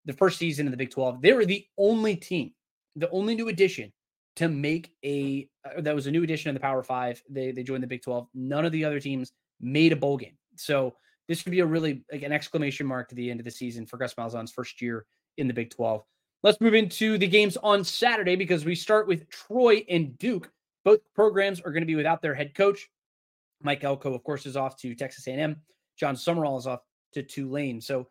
the 0.07 0.12
first 0.12 0.38
season 0.38 0.67
in 0.67 0.71
the 0.71 0.76
Big 0.76 0.90
12. 0.90 1.21
They 1.21 1.33
were 1.33 1.47
the 1.47 1.67
only 1.76 2.17
team 2.17 2.52
the 2.97 3.11
only 3.11 3.35
new 3.35 3.49
addition 3.49 3.93
to 4.37 4.49
make 4.49 4.93
a 5.05 5.49
uh, 5.65 5.81
that 5.81 5.95
was 5.95 6.07
a 6.07 6.11
new 6.11 6.23
addition 6.23 6.49
in 6.49 6.55
the 6.55 6.61
Power 6.61 6.83
Five. 6.83 7.23
They 7.29 7.53
they 7.53 7.63
joined 7.63 7.83
the 7.83 7.89
Big 7.89 8.03
Twelve. 8.03 8.29
None 8.35 8.65
of 8.65 8.73
the 8.73 8.85
other 8.85 9.01
teams 9.01 9.33
made 9.61 9.93
a 9.93 9.97
bowl 9.97 10.17
game. 10.17 10.37
So 10.57 10.95
this 11.29 11.43
could 11.43 11.53
be 11.53 11.61
a 11.61 11.67
really 11.67 12.05
like 12.13 12.23
an 12.23 12.33
exclamation 12.33 12.87
mark 12.87 13.09
to 13.09 13.15
the 13.15 13.31
end 13.31 13.41
of 13.41 13.45
the 13.45 13.51
season 13.51 13.87
for 13.87 13.97
Gus 13.97 14.15
Malzahn's 14.15 14.53
first 14.53 14.81
year 14.81 15.07
in 15.37 15.49
the 15.49 15.55
Big 15.55 15.71
Twelve. 15.71 16.05
Let's 16.43 16.61
move 16.61 16.75
into 16.75 17.19
the 17.19 17.27
games 17.27 17.59
on 17.59 17.85
Saturday 17.85 18.35
because 18.35 18.65
we 18.65 18.75
start 18.75 19.07
with 19.07 19.29
Troy 19.29 19.85
and 19.89 20.17
Duke. 20.19 20.51
Both 20.85 21.01
programs 21.15 21.61
are 21.61 21.71
going 21.71 21.83
to 21.83 21.87
be 21.87 21.97
without 21.97 22.23
their 22.23 22.35
head 22.35 22.55
coach. 22.55 22.89
Mike 23.63 23.85
Elko, 23.85 24.15
of 24.15 24.25
course, 24.25 24.47
is 24.47 24.57
off 24.57 24.77
to 24.79 24.95
Texas 24.95 25.27
A&M. 25.27 25.57
Jon 25.99 26.15
Sumrall 26.15 26.59
is 26.59 26.67
off 26.67 26.81
to 27.13 27.23
Tulane. 27.23 27.83
So 27.83 28.09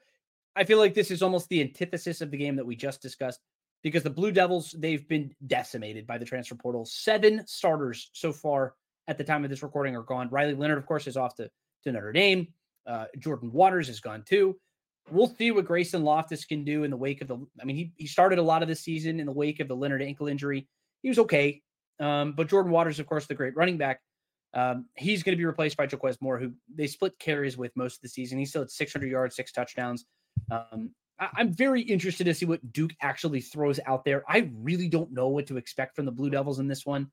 I 0.55 0.63
feel 0.63 0.77
like 0.77 0.93
this 0.93 1.09
is 1.09 1.23
almost 1.23 1.49
the 1.49 1.61
antithesis 1.61 2.21
of 2.21 2.29
the 2.29 2.37
game 2.37 2.55
that 2.55 2.65
we 2.65 2.75
just 2.75 3.01
discussed 3.01 3.39
because 3.83 4.03
the 4.03 4.09
Blue 4.09 4.31
Devils, 4.31 4.75
they've 4.77 5.07
been 5.07 5.33
decimated 5.45 6.05
by 6.05 6.17
the 6.17 6.25
transfer 6.25 6.55
portal. 6.55 6.85
Seven 6.85 7.45
starters 7.47 8.09
so 8.13 8.31
far 8.31 8.73
at 9.07 9.17
the 9.17 9.23
time 9.23 9.43
of 9.43 9.49
this 9.49 9.63
recording 9.63 9.95
are 9.95 10.03
gone. 10.03 10.29
Riley 10.29 10.53
Leonard, 10.53 10.77
of 10.77 10.85
course, 10.85 11.07
is 11.07 11.17
off 11.17 11.35
to, 11.35 11.49
to 11.83 11.91
Notre 11.91 12.11
Dame. 12.11 12.47
Uh, 12.85 13.05
Jordan 13.17 13.51
Waters 13.51 13.89
is 13.89 13.99
gone 13.99 14.23
too. 14.27 14.57
we'll 15.11 15.33
see 15.35 15.51
what 15.51 15.65
Grayson 15.65 16.03
Loftis 16.03 16.47
can 16.47 16.63
do 16.63 16.83
in 16.83 16.91
the 16.91 16.97
wake 16.97 17.21
of 17.21 17.27
the. 17.27 17.37
I 17.61 17.65
mean, 17.65 17.75
he, 17.75 17.91
he 17.97 18.07
started 18.07 18.39
a 18.39 18.43
lot 18.43 18.61
of 18.61 18.67
the 18.67 18.75
season 18.75 19.19
in 19.19 19.25
the 19.25 19.31
wake 19.31 19.59
of 19.59 19.67
the 19.67 19.75
Leonard 19.75 20.01
ankle 20.01 20.27
injury. 20.27 20.67
He 21.01 21.09
was 21.09 21.19
okay. 21.19 21.61
Um, 21.99 22.33
but 22.33 22.47
Jordan 22.47 22.71
Waters, 22.71 22.99
of 22.99 23.07
course, 23.07 23.25
the 23.27 23.35
great 23.35 23.55
running 23.55 23.77
back, 23.77 24.01
um, 24.53 24.85
he's 24.95 25.23
going 25.23 25.33
to 25.33 25.37
be 25.37 25.45
replaced 25.45 25.77
by 25.77 25.83
Jaquez 25.83 26.17
Moore, 26.21 26.39
who 26.39 26.53
they 26.73 26.87
split 26.87 27.17
carries 27.19 27.57
with 27.57 27.71
most 27.75 27.97
of 27.97 28.01
the 28.01 28.09
season. 28.09 28.39
He's 28.39 28.49
still 28.49 28.61
at 28.61 28.71
600 28.71 29.09
yards, 29.09 29.35
six 29.35 29.51
touchdowns. 29.51 30.05
Um, 30.49 30.91
I'm 31.19 31.53
very 31.53 31.81
interested 31.81 32.23
to 32.25 32.33
see 32.33 32.45
what 32.45 32.71
Duke 32.71 32.91
actually 33.01 33.41
throws 33.41 33.79
out 33.85 34.05
there. 34.05 34.23
I 34.27 34.49
really 34.55 34.87
don't 34.87 35.11
know 35.11 35.27
what 35.27 35.47
to 35.47 35.57
expect 35.57 35.95
from 35.95 36.05
the 36.05 36.11
Blue 36.11 36.29
Devils 36.29 36.59
in 36.59 36.67
this 36.67 36.85
one. 36.85 37.11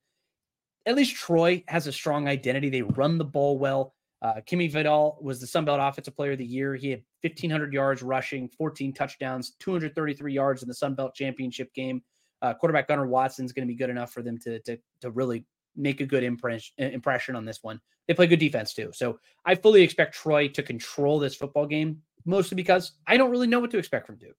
At 0.85 0.95
least 0.95 1.15
Troy 1.15 1.63
has 1.67 1.87
a 1.87 1.91
strong 1.91 2.27
identity. 2.27 2.69
They 2.69 2.81
run 2.81 3.17
the 3.17 3.25
ball 3.25 3.57
well. 3.57 3.93
Uh, 4.21 4.35
Kimmy 4.49 4.71
Vidal 4.71 5.17
was 5.21 5.39
the 5.39 5.47
Sun 5.47 5.65
Belt 5.65 5.79
Offensive 5.81 6.15
Player 6.15 6.31
of 6.31 6.37
the 6.37 6.45
Year. 6.45 6.75
He 6.75 6.89
had 6.89 7.03
1,500 7.21 7.73
yards 7.73 8.01
rushing, 8.01 8.47
14 8.57 8.93
touchdowns, 8.93 9.51
233 9.59 10.33
yards 10.33 10.61
in 10.61 10.67
the 10.67 10.73
Sun 10.73 10.95
Belt 10.95 11.13
Championship 11.13 11.73
game. 11.73 12.01
Uh, 12.41 12.53
quarterback 12.53 12.87
Gunnar 12.87 13.07
Watson 13.07 13.45
is 13.45 13.51
going 13.51 13.67
to 13.67 13.71
be 13.71 13.77
good 13.77 13.89
enough 13.89 14.11
for 14.11 14.21
them 14.21 14.37
to, 14.39 14.59
to, 14.61 14.77
to 15.01 15.11
really 15.11 15.45
make 15.75 16.01
a 16.01 16.05
good 16.05 16.23
impression 16.23 16.73
impression 16.77 17.35
on 17.35 17.45
this 17.45 17.59
one. 17.61 17.79
They 18.07 18.13
play 18.13 18.27
good 18.27 18.39
defense 18.39 18.73
too. 18.73 18.91
So 18.93 19.19
I 19.45 19.55
fully 19.55 19.81
expect 19.81 20.15
Troy 20.15 20.47
to 20.49 20.63
control 20.63 21.19
this 21.19 21.35
football 21.35 21.67
game, 21.67 22.01
mostly 22.27 22.55
because 22.55 22.91
I 23.07 23.17
don't 23.17 23.31
really 23.31 23.47
know 23.47 23.59
what 23.59 23.71
to 23.71 23.77
expect 23.77 24.05
from 24.05 24.17
Duke. 24.17 24.35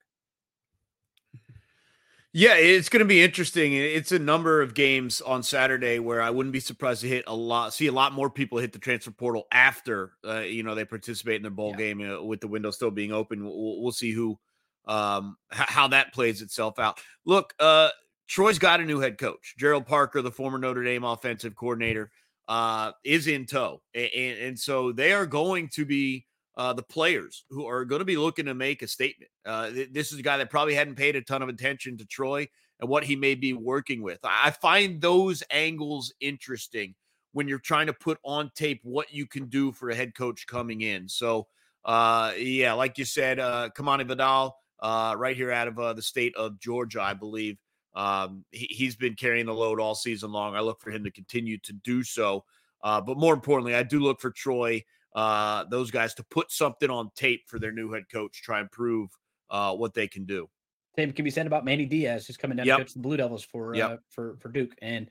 Yeah, 2.34 2.56
it's 2.56 2.90
going 2.90 3.00
to 3.00 3.06
be 3.06 3.22
interesting. 3.22 3.72
It's 3.72 4.12
a 4.12 4.18
number 4.18 4.60
of 4.60 4.74
games 4.74 5.22
on 5.22 5.42
Saturday 5.42 5.98
where 5.98 6.20
I 6.20 6.28
wouldn't 6.28 6.52
be 6.52 6.60
surprised 6.60 7.00
to 7.00 7.08
hit 7.08 7.24
a 7.26 7.34
lot, 7.34 7.72
see 7.72 7.86
a 7.86 7.92
lot 7.92 8.12
more 8.12 8.28
people 8.28 8.58
hit 8.58 8.72
the 8.72 8.78
transfer 8.78 9.10
portal 9.10 9.46
after 9.50 10.12
uh, 10.24 10.40
you 10.40 10.62
know 10.62 10.74
they 10.74 10.84
participate 10.84 11.36
in 11.36 11.42
their 11.42 11.50
bowl 11.50 11.70
yeah. 11.70 11.76
game 11.78 12.00
uh, 12.02 12.22
with 12.22 12.40
the 12.40 12.46
window 12.46 12.70
still 12.70 12.90
being 12.90 13.12
open. 13.12 13.44
We'll, 13.44 13.82
we'll 13.82 13.92
see 13.92 14.12
who 14.12 14.38
um, 14.86 15.36
h- 15.52 15.68
how 15.68 15.88
that 15.88 16.12
plays 16.12 16.42
itself 16.42 16.78
out. 16.78 17.00
Look, 17.24 17.54
uh, 17.58 17.88
Troy's 18.28 18.58
got 18.58 18.80
a 18.80 18.84
new 18.84 19.00
head 19.00 19.16
coach, 19.16 19.54
Gerad 19.58 19.86
Parker, 19.86 20.20
the 20.20 20.30
former 20.30 20.58
Notre 20.58 20.84
Dame 20.84 21.04
offensive 21.04 21.56
coordinator, 21.56 22.10
uh, 22.46 22.92
is 23.04 23.26
in 23.26 23.46
tow, 23.46 23.80
and, 23.94 24.38
and 24.38 24.58
so 24.58 24.92
they 24.92 25.12
are 25.12 25.26
going 25.26 25.68
to 25.70 25.86
be 25.86 26.26
uh, 26.58 26.72
the 26.72 26.82
players 26.82 27.44
who 27.50 27.66
are 27.66 27.84
going 27.84 28.00
to 28.00 28.04
be 28.04 28.16
looking 28.16 28.46
to 28.46 28.54
make 28.54 28.82
a 28.82 28.88
statement. 28.88 29.30
Uh, 29.46 29.70
th- 29.70 29.90
this 29.92 30.12
is 30.12 30.18
a 30.18 30.22
guy 30.22 30.36
that 30.36 30.50
probably 30.50 30.74
hadn't 30.74 30.96
paid 30.96 31.14
a 31.14 31.22
ton 31.22 31.40
of 31.40 31.48
attention 31.48 31.96
to 31.96 32.04
Troy 32.04 32.48
and 32.80 32.90
what 32.90 33.04
he 33.04 33.14
may 33.14 33.36
be 33.36 33.52
working 33.52 34.02
with. 34.02 34.18
I 34.24 34.50
find 34.50 35.00
those 35.00 35.42
angles 35.50 36.12
interesting 36.20 36.96
when 37.32 37.46
you're 37.46 37.60
trying 37.60 37.86
to 37.86 37.92
put 37.92 38.18
on 38.24 38.50
tape 38.56 38.80
what 38.82 39.12
you 39.12 39.24
can 39.24 39.46
do 39.46 39.70
for 39.70 39.90
a 39.90 39.94
head 39.94 40.16
coach 40.16 40.48
coming 40.48 40.80
in. 40.80 41.08
So, 41.08 41.46
uh, 41.84 42.32
yeah, 42.36 42.72
like 42.72 42.98
you 42.98 43.04
said, 43.04 43.38
uh, 43.38 43.70
Kimani 43.76 44.06
Vidal, 44.06 44.56
uh, 44.80 45.14
right 45.16 45.36
here 45.36 45.52
out 45.52 45.68
of 45.68 45.78
uh, 45.78 45.92
the 45.92 46.02
state 46.02 46.34
of 46.34 46.58
Georgia, 46.58 47.00
I 47.00 47.14
believe. 47.14 47.56
Um, 47.94 48.44
he, 48.50 48.84
has 48.84 48.96
been 48.96 49.14
carrying 49.14 49.46
the 49.46 49.54
load 49.54 49.80
all 49.80 49.94
season 49.94 50.32
long. 50.32 50.56
I 50.56 50.60
look 50.60 50.80
for 50.80 50.90
him 50.90 51.04
to 51.04 51.10
continue 51.10 51.58
to 51.58 51.72
do 51.72 52.02
so. 52.02 52.44
Uh, 52.82 53.00
but 53.00 53.16
more 53.16 53.34
importantly, 53.34 53.74
I 53.74 53.82
do 53.82 54.00
look 54.00 54.20
for 54.20 54.30
Troy 54.30 54.84
uh, 55.14 55.64
those 55.70 55.90
guys 55.90 56.14
to 56.14 56.24
put 56.24 56.50
something 56.50 56.90
on 56.90 57.10
tape 57.16 57.42
for 57.46 57.58
their 57.58 57.72
new 57.72 57.92
head 57.92 58.04
coach, 58.12 58.42
try 58.42 58.60
and 58.60 58.70
prove 58.70 59.10
uh, 59.50 59.74
what 59.74 59.94
they 59.94 60.06
can 60.06 60.24
do. 60.24 60.48
Same 60.96 61.12
can 61.12 61.24
be 61.24 61.30
said 61.30 61.46
about 61.46 61.64
Manny 61.64 61.86
Diaz, 61.86 62.26
who's 62.26 62.36
coming 62.36 62.56
down 62.56 62.66
yep. 62.66 62.78
to 62.78 62.84
coach 62.84 62.92
the 62.92 63.00
Blue 63.00 63.16
Devils 63.16 63.44
for 63.44 63.74
yep. 63.74 63.90
uh, 63.90 63.96
for 64.10 64.36
for 64.40 64.48
Duke, 64.48 64.74
and 64.82 65.10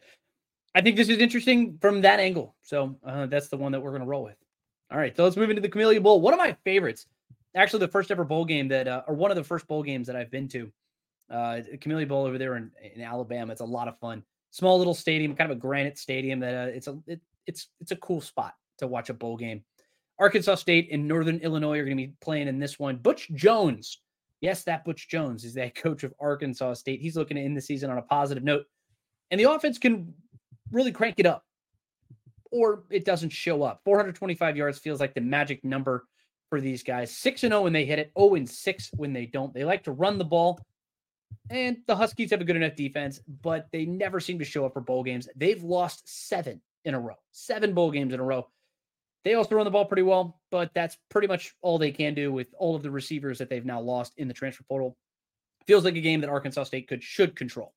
I 0.75 0.82
think 0.82 0.96
this 0.96 1.10
is 1.10 1.18
interesting 1.18 1.77
from 1.82 2.01
that 2.01 2.20
angle. 2.20 2.56
So 2.62 2.98
uh, 3.06 3.25
that's 3.27 3.48
the 3.48 3.58
one 3.58 3.72
that 3.72 3.82
we're 3.82 3.92
going 3.92 4.01
to 4.01 4.08
roll 4.08 4.24
with. 4.24 4.36
All 4.92 4.98
right, 4.98 5.16
so 5.16 5.24
let's 5.24 5.36
move 5.36 5.50
into 5.50 5.62
the 5.62 5.70
Camellia 5.70 6.00
Bowl. 6.00 6.22
One 6.22 6.34
of 6.34 6.38
my 6.38 6.56
favorites, 6.63 7.08
actually, 7.56 7.80
the 7.80 7.88
first 7.88 8.12
ever 8.12 8.24
bowl 8.24 8.46
game 8.46 8.68
that, 8.70 8.88
uh, 8.88 9.01
or 9.08 9.16
one 9.16 9.32
of 9.32 9.38
the 9.38 9.44
first 9.44 9.68
bowl 9.68 9.84
games 9.84 10.08
that 10.08 10.16
I've 10.16 10.32
been 10.32 10.48
to. 10.50 10.72
Uh, 11.30 11.60
Camellia 11.82 12.06
Bowl 12.06 12.25
over 12.25 12.38
there 12.38 12.56
in, 12.56 12.72
in 12.96 13.01
Alabama. 13.01 13.51
It's 13.51 13.60
a 13.60 13.66
lot 13.66 13.89
of 13.89 14.00
fun. 14.00 14.24
Small 14.51 14.77
little 14.77 14.94
stadium, 14.94 15.36
kind 15.36 15.51
of 15.51 15.58
a 15.58 15.60
granite 15.60 15.98
stadium. 15.98 16.39
That 16.39 16.56
uh, 16.56 16.72
it's 16.72 16.88
a 16.88 16.98
it, 17.06 17.22
it's 17.48 17.68
it's 17.82 17.92
a 17.92 17.98
cool 17.98 18.22
spot 18.22 18.54
to 18.77 18.88
watch 18.88 19.10
a 19.10 19.13
bowl 19.13 19.36
game. 19.36 19.63
Arkansas 20.20 20.56
State 20.56 20.90
and 20.92 21.08
Northern 21.08 21.38
Illinois 21.40 21.80
are 21.80 21.86
going 21.86 21.98
to 21.98 22.08
be 22.08 22.14
playing 22.22 22.48
in 22.48 22.60
this 22.60 22.80
one. 22.80 22.98
Butch 22.98 23.30
Jones, 23.34 24.02
yes, 24.42 24.64
that 24.64 24.84
Butch 24.84 25.08
Jones 25.08 25.44
is 25.46 25.54
the 25.54 25.70
coach 25.70 26.04
of 26.04 26.14
Arkansas 26.20 26.76
State. 26.76 27.02
He's 27.02 27.16
looking 27.16 27.38
to 27.38 27.44
end 27.44 27.56
the 27.56 27.62
season 27.62 27.90
on 27.90 27.98
a 27.98 28.04
positive 28.04 28.44
note, 28.44 28.66
and 29.32 29.40
the 29.40 29.52
offense 29.52 29.78
can 29.78 30.14
really 30.72 30.92
crank 30.92 31.16
it 31.20 31.26
up, 31.26 31.46
or 32.52 32.84
it 32.90 33.06
doesn't 33.06 33.30
show 33.30 33.64
up. 33.64 33.82
425 33.86 34.58
yards 34.58 34.80
feels 34.80 35.00
like 35.00 35.14
the 35.14 35.22
magic 35.22 35.64
number 35.64 36.06
for 36.50 36.62
these 36.62 36.84
guys. 36.84 37.16
Six 37.16 37.44
and 37.44 37.52
zero 37.52 37.62
oh 37.62 37.64
when 37.64 37.74
they 37.74 37.86
hit 37.86 38.00
it. 38.00 38.12
Zero 38.18 38.36
and 38.36 38.50
six 38.50 38.90
when 38.96 39.14
they 39.14 39.26
don't. 39.26 39.54
They 39.54 39.66
like 39.66 39.84
to 39.84 39.92
run 39.92 40.18
the 40.18 40.26
ball. 40.26 40.60
And 41.50 41.78
the 41.88 41.96
Huskies 41.96 42.32
have 42.32 42.42
a 42.42 42.46
good 42.46 42.56
enough 42.56 42.76
defense, 42.76 43.20
but 43.42 43.68
they 43.72 43.86
never 43.86 44.20
seem 44.20 44.40
to 44.40 44.46
show 44.46 44.66
up 44.66 44.74
for 44.74 44.82
bowl 44.82 45.04
games. 45.04 45.28
They've 45.36 45.62
lost 45.62 46.28
seven 46.28 46.62
in 46.86 46.94
a 46.94 47.00
row, 47.00 47.16
seven 47.32 47.74
bowl 47.74 47.92
games 47.92 48.14
in 48.14 48.20
a 48.20 48.24
row. 48.24 48.48
They 49.24 49.34
also 49.34 49.56
run 49.56 49.66
the 49.66 49.72
ball 49.72 49.86
pretty 49.86 50.04
well, 50.04 50.40
but 50.52 50.72
that's 50.74 50.98
pretty 51.10 51.28
much 51.28 51.54
all 51.62 51.78
they 51.78 51.92
can 51.92 52.14
do 52.14 52.32
with 52.32 52.48
all 52.58 52.76
of 52.76 52.84
the 52.84 52.92
receivers 52.92 53.40
that 53.40 53.50
they've 53.50 53.66
now 53.66 53.82
lost 53.82 54.14
in 54.18 54.28
the 54.28 54.34
transfer 54.34 54.64
portal. 54.64 54.98
Feels 55.66 55.84
like 55.84 55.96
a 55.96 56.02
game 56.02 56.22
that 56.22 56.30
Arkansas 56.30 56.64
State 56.64 56.88
could 56.88 57.04
should 57.04 57.36
control. 57.36 57.74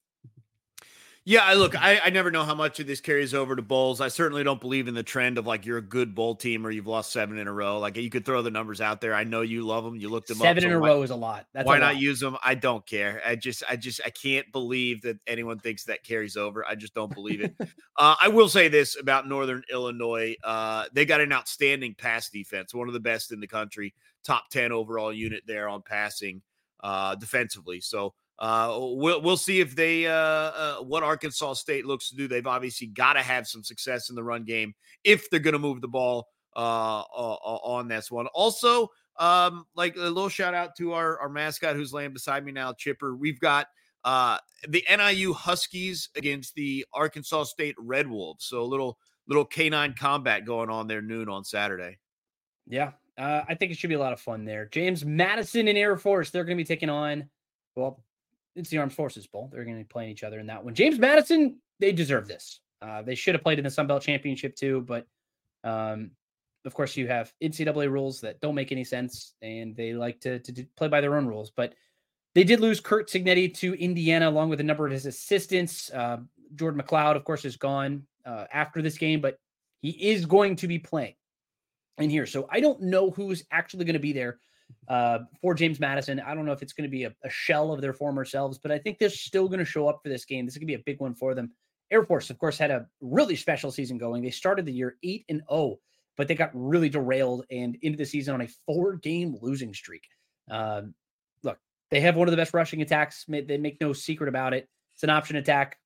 Yeah, 1.27 1.53
look, 1.53 1.81
I, 1.81 2.00
I 2.03 2.11
never 2.11 2.31
know 2.31 2.45
how 2.45 2.55
much 2.55 2.81
of 2.81 2.87
this 2.87 3.03
carries 3.03 3.35
over 3.35 3.55
to 3.55 3.61
bowls. 3.61 4.00
I 4.00 4.09
certainly 4.09 4.43
don't 4.43 4.61
believe 4.61 4.89
in 4.89 4.95
the 4.95 5.03
trend 5.03 5.37
of 5.37 5.47
like 5.47 5.67
you're 5.67 5.77
a 5.77 5.83
good 5.83 6.15
bowl 6.15 6.35
team 6.35 6.67
or 6.67 6.71
you've 6.71 6.87
lost 6.87 7.12
seven 7.12 7.37
in 7.37 7.47
a 7.47 7.53
row. 7.53 7.79
Like 7.79 7.99
you 7.99 8.09
could 8.09 8.25
throw 8.25 8.41
the 8.41 8.50
numbers 8.50 8.81
out 8.81 9.03
there. 9.03 9.15
I 9.15 9.25
know 9.25 9.43
you 9.43 9.67
love 9.67 9.85
them. 9.85 9.97
You 9.97 10.09
looked 10.09 10.29
them 10.29 10.39
seven 10.39 10.50
up. 10.50 10.62
Seven 10.62 10.71
in 10.71 10.77
a 10.77 10.81
row 10.81 11.03
is 11.03 11.11
a 11.11 11.17
lot. 11.17 11.47
That's 11.53 11.67
why 11.67 11.79
not 11.79 11.99
use 11.99 12.21
them? 12.21 12.39
I 12.43 12.55
don't 12.55 12.87
care. 12.87 13.21
I 13.25 13.37
just, 13.37 13.62
I 13.69 13.77
just, 13.77 14.00
I 14.05 14.09
can't 14.09 14.50
believe 14.50 15.03
that 15.03 15.19
anyone 15.27 15.59
thinks 15.59 15.85
that 15.85 16.05
carries 16.05 16.39
over. 16.39 16.65
I 16.67 16.75
just 16.75 16.95
don't 16.95 17.12
believe 17.12 17.43
it. 17.43 17.55
uh, 17.99 18.15
I 18.21 18.29
will 18.29 18.49
say 18.49 18.69
this 18.69 18.99
about 18.99 19.29
Northern 19.29 19.62
Illinois: 19.71 20.37
uh, 20.43 20.87
they 20.95 21.05
got 21.05 21.21
an 21.21 21.35
outstanding 21.35 21.95
pass 21.95 22.31
defense, 22.31 22.73
one 22.73 22.89
of 22.89 22.95
the 22.95 23.00
best 23.00 23.31
in 23.31 23.41
the 23.41 23.47
country, 23.47 23.93
top 24.25 24.49
ten 24.49 24.73
overall 24.73 25.12
unit 25.12 25.43
there 25.47 25.69
on 25.69 25.83
passing 25.83 26.41
uh, 26.83 27.15
defensively. 27.15 27.81
So 27.81 28.15
uh, 28.41 28.75
we'll 28.81 29.21
we'll 29.21 29.37
see 29.37 29.61
if 29.61 29.77
they 29.77 30.07
uh, 30.07 30.13
uh, 30.13 30.77
what 30.77 31.03
Arkansas 31.03 31.55
State 31.55 31.85
looks 31.85 32.09
to 32.09 32.17
do. 32.17 32.27
They've 32.27 32.47
obviously 32.47 32.87
got 32.87 33.13
to 33.13 33.23
have 33.23 33.47
some 33.47 33.63
success 33.63 34.09
in 34.09 34.17
the 34.17 34.25
run 34.25 34.45
game 34.45 34.75
if 35.05 35.29
they're 35.29 35.41
going 35.41 35.53
to 35.53 35.59
move 35.59 35.83
the 35.83 35.89
ball 35.89 36.27
uh, 36.57 37.03
on 37.03 37.87
this 37.89 38.11
one. 38.11 38.27
Also, 38.29 38.89
um, 39.19 39.67
like 39.75 39.97
a 39.97 40.01
little 40.01 40.31
shout 40.31 40.55
out 40.55 40.75
to 40.77 40.95
our 40.95 41.19
our 41.21 41.29
mascot 41.29 41.77
who's 41.77 41.93
laying 41.93 42.15
beside 42.15 42.45
me 42.45 42.53
now, 42.53 42.73
Chipper. 42.73 43.15
We've 43.15 43.39
got 43.41 43.67
uh, 44.05 44.39
the 44.67 44.85
NIU 44.91 45.35
Huskies 45.35 46.09
against 46.17 46.55
the 46.55 46.87
Arkansas 46.95 47.45
State 47.45 47.75
Red 47.79 48.09
Wolves. 48.09 48.47
So 48.47 48.63
a 48.63 48.65
little 48.65 48.97
little 49.29 49.45
canine 49.45 49.93
combat 49.93 50.47
going 50.47 50.71
on 50.71 50.87
there 50.87 51.03
noon 51.03 51.29
on 51.29 51.45
Saturday. 51.45 51.99
Yeah, 52.67 52.93
uh, 53.19 53.43
I 53.47 53.55
think 53.55 53.71
it 53.71 53.77
should 53.77 53.91
be 53.91 53.97
a 53.97 54.01
lot 54.01 54.15
of 54.15 54.21
fun 54.21 54.47
there. 54.47 54.67
James 54.67 55.05
Madison 55.05 55.69
and 55.69 55.77
Air 55.77 55.99
Force, 55.99 56.31
they're 56.31 56.45
going 56.45 56.57
to 56.57 56.65
be 56.65 56.67
taking 56.67 56.89
on 56.89 57.29
well 57.77 58.03
it's 58.61 58.71
the 58.71 58.79
Armed 58.79 58.93
Forces 58.93 59.26
Bowl. 59.26 59.49
They're 59.52 59.64
going 59.64 59.76
to 59.76 59.83
be 59.83 59.88
playing 59.88 60.11
each 60.11 60.23
other 60.23 60.38
in 60.38 60.47
that 60.47 60.64
one. 60.64 60.75
James 60.75 60.99
Madison, 60.99 61.59
they 61.81 61.93
deserve 61.93 62.29
this. 62.29 62.61
Uh, 62.83 63.02
they 63.02 63.14
should 63.14 63.35
have 63.35 63.43
played 63.43 63.59
in 63.59 63.64
the 63.64 63.71
Sun 63.71 63.87
Belt 63.87 64.02
Championship 64.02 64.55
too, 64.55 64.83
but 64.83 65.07
um, 65.64 66.12
of 66.64 66.75
course 66.75 66.97
you 66.97 67.09
have 67.09 67.33
NCAA 67.43 67.90
rules 67.90 68.21
that 68.21 68.40
don't 68.40 68.55
make 68.55 68.73
any 68.73 68.85
sense, 68.85 69.35
and 69.43 69.76
they 69.76 69.93
like 69.93 70.21
to 70.21 70.38
to 70.38 70.64
play 70.76 70.88
by 70.88 71.00
their 71.00 71.17
own 71.17 71.26
rules. 71.26 71.50
But 71.50 71.75
they 72.35 72.45
did 72.45 72.61
lose 72.61 72.81
Curt 72.81 73.09
Cignetti 73.09 73.52
to 73.57 73.75
Indiana 73.75 74.29
along 74.29 74.50
with 74.50 74.61
a 74.61 74.64
number 74.64 74.87
of 74.87 74.93
his 74.93 75.07
assistants. 75.07 75.90
Uh, 75.90 76.19
Jordan 76.55 76.81
McCloud, 76.81 77.17
of 77.17 77.25
course, 77.25 77.45
is 77.45 77.57
gone 77.57 78.05
uh, 78.25 78.45
after 78.52 78.83
this 78.83 78.99
game, 78.99 79.21
but 79.21 79.38
he 79.83 79.90
is 79.90 80.26
going 80.26 80.57
to 80.57 80.69
be 80.69 80.79
playing 80.79 81.14
in 81.99 82.11
here. 82.11 82.26
So 82.26 82.49
I 82.50 82.61
don't 82.61 82.83
know 82.83 83.11
who's 83.11 83.45
actually 83.50 83.85
going 83.85 83.95
to 83.95 84.00
be 84.00 84.12
there 84.12 84.38
uh, 84.89 85.21
for 85.41 85.55
James 85.55 85.81
Madison. 85.81 86.21
I 86.21 86.35
don't 86.35 86.47
know 86.47 86.53
if 86.53 86.62
it's 86.62 86.73
going 86.73 86.89
to 86.89 86.91
be 86.91 87.05
a, 87.05 87.15
a, 87.25 87.31
shell 87.31 87.73
of 87.73 87.81
their 87.81 87.93
former 87.93 88.25
selves, 88.25 88.59
but 88.59 88.73
I 88.73 88.79
think 88.79 88.99
they're 88.99 89.09
still 89.09 89.47
going 89.47 89.59
to 89.59 89.65
show 89.65 89.89
up 89.89 90.00
for 90.03 90.09
this 90.09 90.25
game. 90.25 90.45
This 90.45 90.55
is 90.55 90.59
going 90.59 90.67
to 90.69 90.77
be 90.77 90.81
a 90.81 90.85
big 90.85 91.00
one 91.00 91.15
for 91.15 91.35
them. 91.35 91.53
Air 91.91 92.05
Force, 92.05 92.31
of 92.31 92.39
course, 92.39 92.57
had 92.59 92.71
a 92.71 92.87
really 93.00 93.37
special 93.37 93.71
season 93.71 93.99
going. 93.99 94.23
They 94.23 94.31
started 94.31 94.65
the 94.65 94.73
year 94.73 94.97
8 95.03 95.25
and 95.29 95.43
0, 95.50 95.77
but 96.17 96.29
they 96.29 96.35
got 96.35 96.50
really 96.55 96.89
derailed 96.89 97.45
and 97.50 97.77
into 97.83 97.99
the 97.99 98.05
season 98.05 98.35
on 98.35 98.43
a 98.43 98.49
four 98.67 98.97
game 98.97 99.37
losing 99.41 99.75
streak. 99.75 100.05
Uh, 100.50 100.83
look, 101.43 101.59
they 101.91 102.00
have 102.00 102.17
one 102.17 102.29
of 102.29 102.33
the 102.33 102.37
best 102.37 102.55
rushing 102.55 102.83
attacks. 102.83 103.25
They 103.29 103.59
make 103.59 103.81
no 103.81 103.93
secret 103.93 104.29
about 104.29 104.55
it. 104.55 104.69
It's 104.95 105.03
an 105.03 105.11
option 105.11 105.37
attack. 105.37 105.79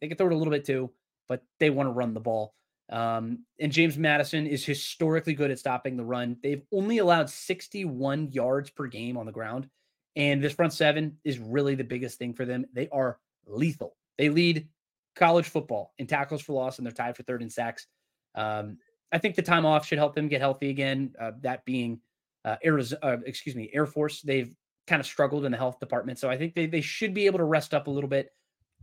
They 0.00 0.08
can 0.08 0.16
throw 0.16 0.28
it 0.28 0.32
a 0.32 0.36
little 0.36 0.52
bit 0.52 0.64
too, 0.64 0.90
but 1.28 1.42
they 1.58 1.70
want 1.70 1.88
to 1.88 1.92
run 1.92 2.14
the 2.14 2.20
ball. 2.20 2.54
Um, 2.90 3.44
and 3.60 3.70
James 3.70 3.96
Madison 3.96 4.46
is 4.46 4.64
historically 4.64 5.34
good 5.34 5.50
at 5.50 5.58
stopping 5.58 5.96
the 5.96 6.04
run. 6.04 6.36
They've 6.42 6.62
only 6.72 6.98
allowed 6.98 7.30
61 7.30 8.32
yards 8.32 8.70
per 8.70 8.86
game 8.86 9.16
on 9.16 9.26
the 9.26 9.32
ground. 9.32 9.68
And 10.16 10.42
this 10.42 10.54
front 10.54 10.72
seven 10.72 11.18
is 11.24 11.38
really 11.38 11.76
the 11.76 11.84
biggest 11.84 12.18
thing 12.18 12.34
for 12.34 12.44
them. 12.44 12.66
They 12.72 12.88
are 12.88 13.18
lethal. 13.46 13.96
They 14.18 14.28
lead 14.28 14.68
college 15.14 15.48
football 15.48 15.94
in 15.98 16.06
tackles 16.06 16.42
for 16.42 16.52
loss, 16.52 16.78
and 16.78 16.86
they're 16.86 16.92
tied 16.92 17.16
for 17.16 17.22
third 17.22 17.42
in 17.42 17.50
sacks. 17.50 17.86
Um, 18.34 18.78
I 19.12 19.18
think 19.18 19.36
the 19.36 19.42
time 19.42 19.66
off 19.66 19.86
should 19.86 19.98
help 19.98 20.14
them 20.14 20.28
get 20.28 20.40
healthy 20.40 20.70
again. 20.70 21.14
Uh, 21.18 21.32
that 21.42 21.64
being 21.64 22.00
uh, 22.44 22.56
Arizona, 22.64 23.00
uh, 23.02 23.16
excuse 23.24 23.54
me, 23.54 23.70
Air 23.72 23.86
Force. 23.86 24.20
They've 24.22 24.52
kind 24.86 25.00
of 25.00 25.06
struggled 25.06 25.44
in 25.44 25.52
the 25.52 25.58
health 25.58 25.78
department, 25.78 26.18
so 26.18 26.28
I 26.28 26.36
think 26.36 26.54
they 26.54 26.66
they 26.66 26.80
should 26.80 27.14
be 27.14 27.26
able 27.26 27.38
to 27.38 27.44
rest 27.44 27.74
up 27.74 27.86
a 27.86 27.90
little 27.90 28.08
bit. 28.08 28.32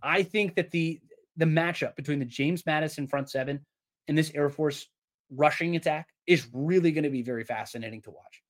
I 0.02 0.24
think 0.24 0.56
that 0.56 0.72
the 0.72 1.02
the 1.38 1.46
matchup 1.46 1.96
between 1.96 2.20
the 2.20 2.26
James 2.26 2.66
Madison 2.66 3.08
front 3.08 3.30
seven 3.30 3.66
and 4.08 4.18
this 4.18 4.32
Air 4.34 4.50
Force 4.50 4.88
rushing 5.30 5.76
attack 5.76 6.08
is 6.26 6.48
really 6.54 6.92
going 6.92 7.04
to 7.04 7.10
be 7.10 7.22
very 7.22 7.44
fascinating 7.44 8.02
to 8.04 8.12
watch. 8.12 8.42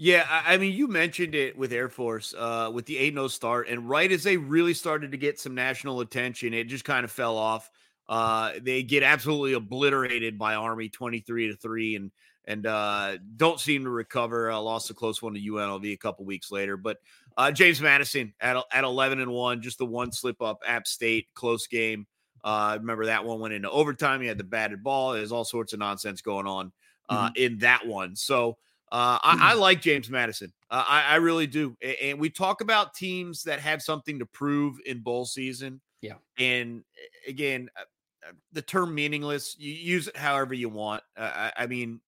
Yeah, 0.00 0.24
I 0.30 0.58
mean, 0.58 0.74
you 0.74 0.86
mentioned 0.86 1.34
it 1.34 1.58
with 1.58 1.72
Air 1.72 1.88
Force, 1.88 2.32
uh, 2.38 2.70
with 2.72 2.86
the 2.86 2.98
8 2.98 3.14
0 3.14 3.28
start. 3.28 3.68
And 3.68 3.88
right 3.88 4.10
as 4.12 4.22
they 4.22 4.36
really 4.36 4.72
started 4.72 5.10
to 5.10 5.18
get 5.18 5.40
some 5.40 5.56
national 5.56 6.00
attention, 6.00 6.54
it 6.54 6.64
just 6.64 6.84
kind 6.84 7.04
of 7.04 7.10
fell 7.10 7.36
off. 7.36 7.68
Uh, 8.08 8.52
they 8.62 8.84
get 8.84 9.02
absolutely 9.02 9.54
obliterated 9.54 10.38
by 10.38 10.54
Army 10.54 10.88
23 10.88 11.48
to 11.48 11.56
3 11.56 11.96
and 11.96 12.10
and 12.44 12.66
uh, 12.66 13.18
don't 13.36 13.60
seem 13.60 13.84
to 13.84 13.90
recover. 13.90 14.50
Uh, 14.50 14.58
lost 14.58 14.88
a 14.88 14.94
close 14.94 15.20
one 15.20 15.34
to 15.34 15.40
UNLV 15.40 15.92
a 15.92 15.98
couple 15.98 16.24
weeks 16.24 16.50
later. 16.50 16.78
But 16.78 16.96
uh, 17.36 17.50
James 17.50 17.80
Madison 17.80 18.32
at, 18.40 18.56
at 18.72 18.84
11 18.84 19.20
and 19.20 19.30
1, 19.30 19.60
just 19.60 19.76
the 19.76 19.84
one 19.84 20.12
slip 20.12 20.40
up, 20.40 20.60
App 20.66 20.86
State, 20.86 21.26
close 21.34 21.66
game. 21.66 22.06
Uh, 22.44 22.76
remember 22.78 23.06
that 23.06 23.24
one 23.24 23.40
went 23.40 23.54
into 23.54 23.70
overtime. 23.70 24.22
You 24.22 24.28
had 24.28 24.38
the 24.38 24.44
batted 24.44 24.82
ball. 24.82 25.12
There's 25.12 25.32
all 25.32 25.44
sorts 25.44 25.72
of 25.72 25.78
nonsense 25.78 26.20
going 26.20 26.46
on 26.46 26.72
uh, 27.08 27.26
mm-hmm. 27.26 27.32
in 27.36 27.58
that 27.58 27.86
one. 27.86 28.16
So 28.16 28.56
uh, 28.90 29.18
I, 29.22 29.50
I, 29.50 29.54
like 29.54 29.82
James 29.82 30.08
Madison. 30.08 30.52
Uh, 30.70 30.84
I, 30.86 31.02
I, 31.02 31.14
really 31.16 31.46
do. 31.46 31.76
And 32.02 32.18
we 32.18 32.30
talk 32.30 32.62
about 32.62 32.94
teams 32.94 33.42
that 33.42 33.60
have 33.60 33.82
something 33.82 34.18
to 34.18 34.26
prove 34.26 34.76
in 34.86 35.00
bowl 35.00 35.26
season. 35.26 35.80
Yeah. 36.00 36.14
And 36.38 36.84
again, 37.26 37.68
uh, 37.76 37.82
uh, 38.26 38.32
the 38.52 38.62
term 38.62 38.94
meaningless, 38.94 39.56
you 39.58 39.72
use 39.72 40.08
it 40.08 40.16
however 40.16 40.54
you 40.54 40.70
want. 40.70 41.02
Uh, 41.16 41.50
I, 41.56 41.64
I, 41.64 41.66
mean, 41.66 42.00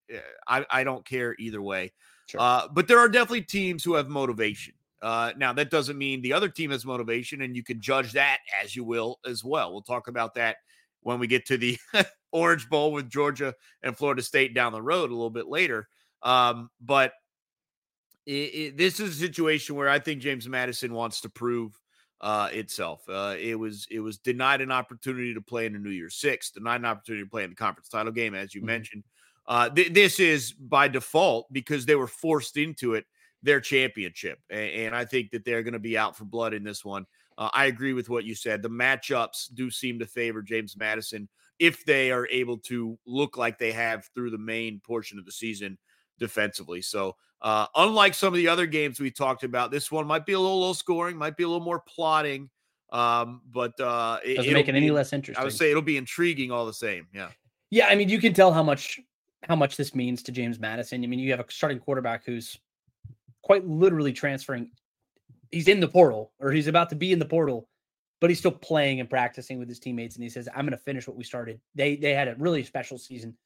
I, 0.48 0.64
I 0.70 0.84
don't 0.84 1.04
care 1.04 1.36
either 1.38 1.60
way. 1.60 1.92
Sure. 2.28 2.68
but 2.72 2.86
there 2.86 2.98
are 2.98 3.08
definitely 3.08 3.42
teams 3.42 3.82
who 3.82 3.94
have 3.94 4.08
motivation. 4.08 4.74
Now, 5.02 5.52
that 5.52 5.70
doesn't 5.70 5.98
mean 5.98 6.22
the 6.22 6.32
other 6.32 6.48
team 6.48 6.70
has 6.70 6.84
motivation, 6.84 7.42
and 7.42 7.56
you 7.56 7.62
can 7.62 7.80
judge 7.80 8.12
that 8.12 8.38
as 8.62 8.76
you 8.76 8.84
will 8.84 9.18
as 9.26 9.42
well. 9.44 9.72
We'll 9.72 9.82
talk 9.82 10.08
about 10.08 10.34
that 10.34 10.56
when 11.02 11.18
we 11.18 11.26
get 11.26 11.46
to 11.46 11.56
the 11.56 11.78
Orange 12.32 12.68
Bowl 12.68 12.92
with 12.92 13.10
Georgia 13.10 13.54
and 13.82 13.96
Florida 13.96 14.22
State 14.22 14.54
down 14.54 14.72
the 14.72 14.82
road 14.82 15.10
a 15.10 15.14
little 15.14 15.30
bit 15.30 15.46
later. 15.46 15.88
Um, 16.22 16.70
but 16.80 17.12
it, 18.26 18.32
it, 18.32 18.76
this 18.76 19.00
is 19.00 19.16
a 19.16 19.20
situation 19.20 19.76
where 19.76 19.88
I 19.88 19.98
think 19.98 20.20
James 20.20 20.48
Madison 20.48 20.92
wants 20.92 21.22
to 21.22 21.28
prove 21.28 21.78
uh, 22.20 22.48
itself. 22.52 23.02
Uh, 23.08 23.34
it 23.38 23.58
was 23.58 23.86
it 23.90 24.00
was 24.00 24.18
denied 24.18 24.60
an 24.60 24.70
opportunity 24.70 25.32
to 25.34 25.40
play 25.40 25.66
in 25.66 25.72
the 25.72 25.78
New 25.78 25.90
Year's 25.90 26.16
Six, 26.16 26.50
denied 26.50 26.80
an 26.80 26.86
opportunity 26.86 27.24
to 27.24 27.30
play 27.30 27.44
in 27.44 27.50
the 27.50 27.56
conference 27.56 27.88
title 27.88 28.12
game, 28.12 28.34
as 28.34 28.54
you 28.54 28.60
mm-hmm. 28.60 28.66
mentioned. 28.66 29.04
Uh, 29.46 29.68
th- 29.70 29.92
this 29.92 30.20
is 30.20 30.52
by 30.52 30.86
default 30.86 31.50
because 31.50 31.86
they 31.86 31.96
were 31.96 32.06
forced 32.06 32.56
into 32.56 32.94
it 32.94 33.06
their 33.42 33.60
championship, 33.60 34.38
and, 34.50 34.70
and 34.70 34.94
I 34.94 35.04
think 35.04 35.30
that 35.30 35.44
they're 35.44 35.62
going 35.62 35.74
to 35.74 35.78
be 35.78 35.96
out 35.96 36.16
for 36.16 36.24
blood 36.24 36.54
in 36.54 36.64
this 36.64 36.84
one. 36.84 37.06
Uh, 37.38 37.48
I 37.54 37.66
agree 37.66 37.94
with 37.94 38.10
what 38.10 38.24
you 38.24 38.34
said. 38.34 38.62
The 38.62 38.68
matchups 38.68 39.54
do 39.54 39.70
seem 39.70 39.98
to 39.98 40.06
favor 40.06 40.42
James 40.42 40.76
Madison 40.76 41.28
if 41.58 41.84
they 41.84 42.10
are 42.10 42.28
able 42.30 42.58
to 42.58 42.98
look 43.06 43.36
like 43.36 43.58
they 43.58 43.72
have 43.72 44.08
through 44.14 44.30
the 44.30 44.38
main 44.38 44.80
portion 44.84 45.18
of 45.18 45.24
the 45.24 45.32
season 45.32 45.78
defensively. 46.18 46.82
So, 46.82 47.16
uh, 47.42 47.66
unlike 47.74 48.14
some 48.14 48.28
of 48.28 48.36
the 48.36 48.48
other 48.48 48.66
games 48.66 49.00
we 49.00 49.10
talked 49.10 49.44
about, 49.44 49.70
this 49.70 49.90
one 49.90 50.06
might 50.06 50.26
be 50.26 50.34
a 50.34 50.40
little 50.40 50.60
low 50.60 50.74
scoring, 50.74 51.16
might 51.16 51.36
be 51.36 51.44
a 51.44 51.48
little 51.48 51.64
more 51.64 51.80
plotting. 51.80 52.50
Um, 52.92 53.42
but 53.50 53.78
uh, 53.80 54.18
it 54.24 54.34
doesn't 54.34 54.52
make 54.52 54.68
it 54.68 54.74
any 54.74 54.90
less 54.90 55.12
interesting. 55.12 55.40
I 55.40 55.44
would 55.44 55.54
say 55.54 55.70
it'll 55.70 55.80
be 55.80 55.96
intriguing 55.96 56.50
all 56.50 56.66
the 56.66 56.74
same. 56.74 57.06
Yeah. 57.14 57.28
Yeah, 57.70 57.86
I 57.86 57.94
mean, 57.94 58.08
you 58.08 58.18
can 58.18 58.34
tell 58.34 58.52
how 58.52 58.64
much 58.64 58.98
how 59.48 59.56
much 59.56 59.76
this 59.76 59.94
means 59.94 60.22
to 60.24 60.32
James 60.32 60.58
Madison. 60.58 61.02
I 61.02 61.06
mean, 61.06 61.20
you 61.20 61.30
have 61.30 61.40
a 61.40 61.46
starting 61.48 61.78
quarterback 61.78 62.24
who's 62.26 62.58
quite 63.42 63.66
literally 63.66 64.12
transferring. 64.12 64.70
He's 65.50 65.68
in 65.68 65.80
the 65.80 65.88
portal, 65.88 66.32
or 66.38 66.52
he's 66.52 66.68
about 66.68 66.90
to 66.90 66.96
be 66.96 67.12
in 67.12 67.18
the 67.18 67.24
portal, 67.24 67.68
but 68.20 68.30
he's 68.30 68.38
still 68.38 68.52
playing 68.52 69.00
and 69.00 69.10
practicing 69.10 69.58
with 69.58 69.68
his 69.68 69.80
teammates. 69.80 70.16
And 70.16 70.22
he 70.22 70.30
says, 70.30 70.48
"I'm 70.54 70.64
going 70.64 70.76
to 70.76 70.84
finish 70.84 71.06
what 71.06 71.16
we 71.16 71.24
started." 71.24 71.60
They 71.74 71.96
they 71.96 72.14
had 72.14 72.28
a 72.28 72.36
really 72.38 72.64
special 72.64 72.98
season 72.98 73.36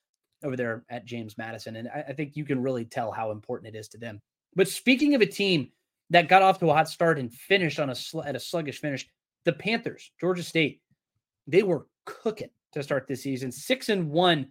over 0.44 0.56
there 0.56 0.84
at 0.90 1.04
James 1.04 1.36
Madison. 1.38 1.76
And 1.76 1.88
I, 1.88 2.04
I, 2.08 2.12
think 2.12 2.36
you 2.36 2.44
can 2.44 2.62
really 2.62 2.84
tell 2.84 3.10
how 3.10 3.30
important 3.30 3.74
it 3.74 3.78
is 3.78 3.88
to 3.88 3.98
them. 3.98 4.20
But 4.54 4.68
speaking 4.68 5.14
of 5.14 5.20
a 5.20 5.26
team 5.26 5.70
that 6.10 6.28
got 6.28 6.42
off 6.42 6.58
to 6.60 6.70
a 6.70 6.74
hot 6.74 6.88
start 6.88 7.18
and 7.18 7.32
finished 7.32 7.80
on 7.80 7.90
a 7.90 7.94
sl- 7.94 8.22
at 8.22 8.36
a 8.36 8.40
sluggish 8.40 8.80
finish, 8.80 9.08
the 9.44 9.52
Panthers, 9.52 10.12
Georgia 10.20 10.42
State, 10.42 10.80
they 11.46 11.62
were 11.62 11.86
cooking 12.04 12.50
to 12.72 12.82
start 12.82 13.06
this 13.08 13.22
season, 13.22 13.50
six 13.50 13.88
and 13.88 14.10
one, 14.10 14.48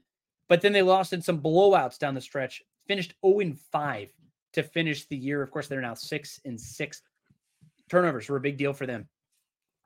but 0.48 0.62
then 0.62 0.74
they 0.74 0.82
lost 0.82 1.14
in 1.14 1.22
some 1.22 1.42
blowouts 1.42 1.98
down 1.98 2.14
the 2.14 2.22
stretch, 2.22 2.62
finished 2.88 3.14
0 3.26 3.40
and 3.40 3.60
5 3.72 4.10
to 4.54 4.64
finish 4.64 5.06
the 5.06 5.18
year. 5.18 5.42
Of 5.42 5.52
course, 5.52 5.68
they're 5.68 5.82
now 5.82 5.94
six 5.94 6.40
and 6.46 6.60
six. 6.60 7.02
Turnovers 7.90 8.30
were 8.30 8.38
a 8.38 8.42
big 8.42 8.58
deal 8.58 8.74
for 8.74 8.86
them. 8.86 9.08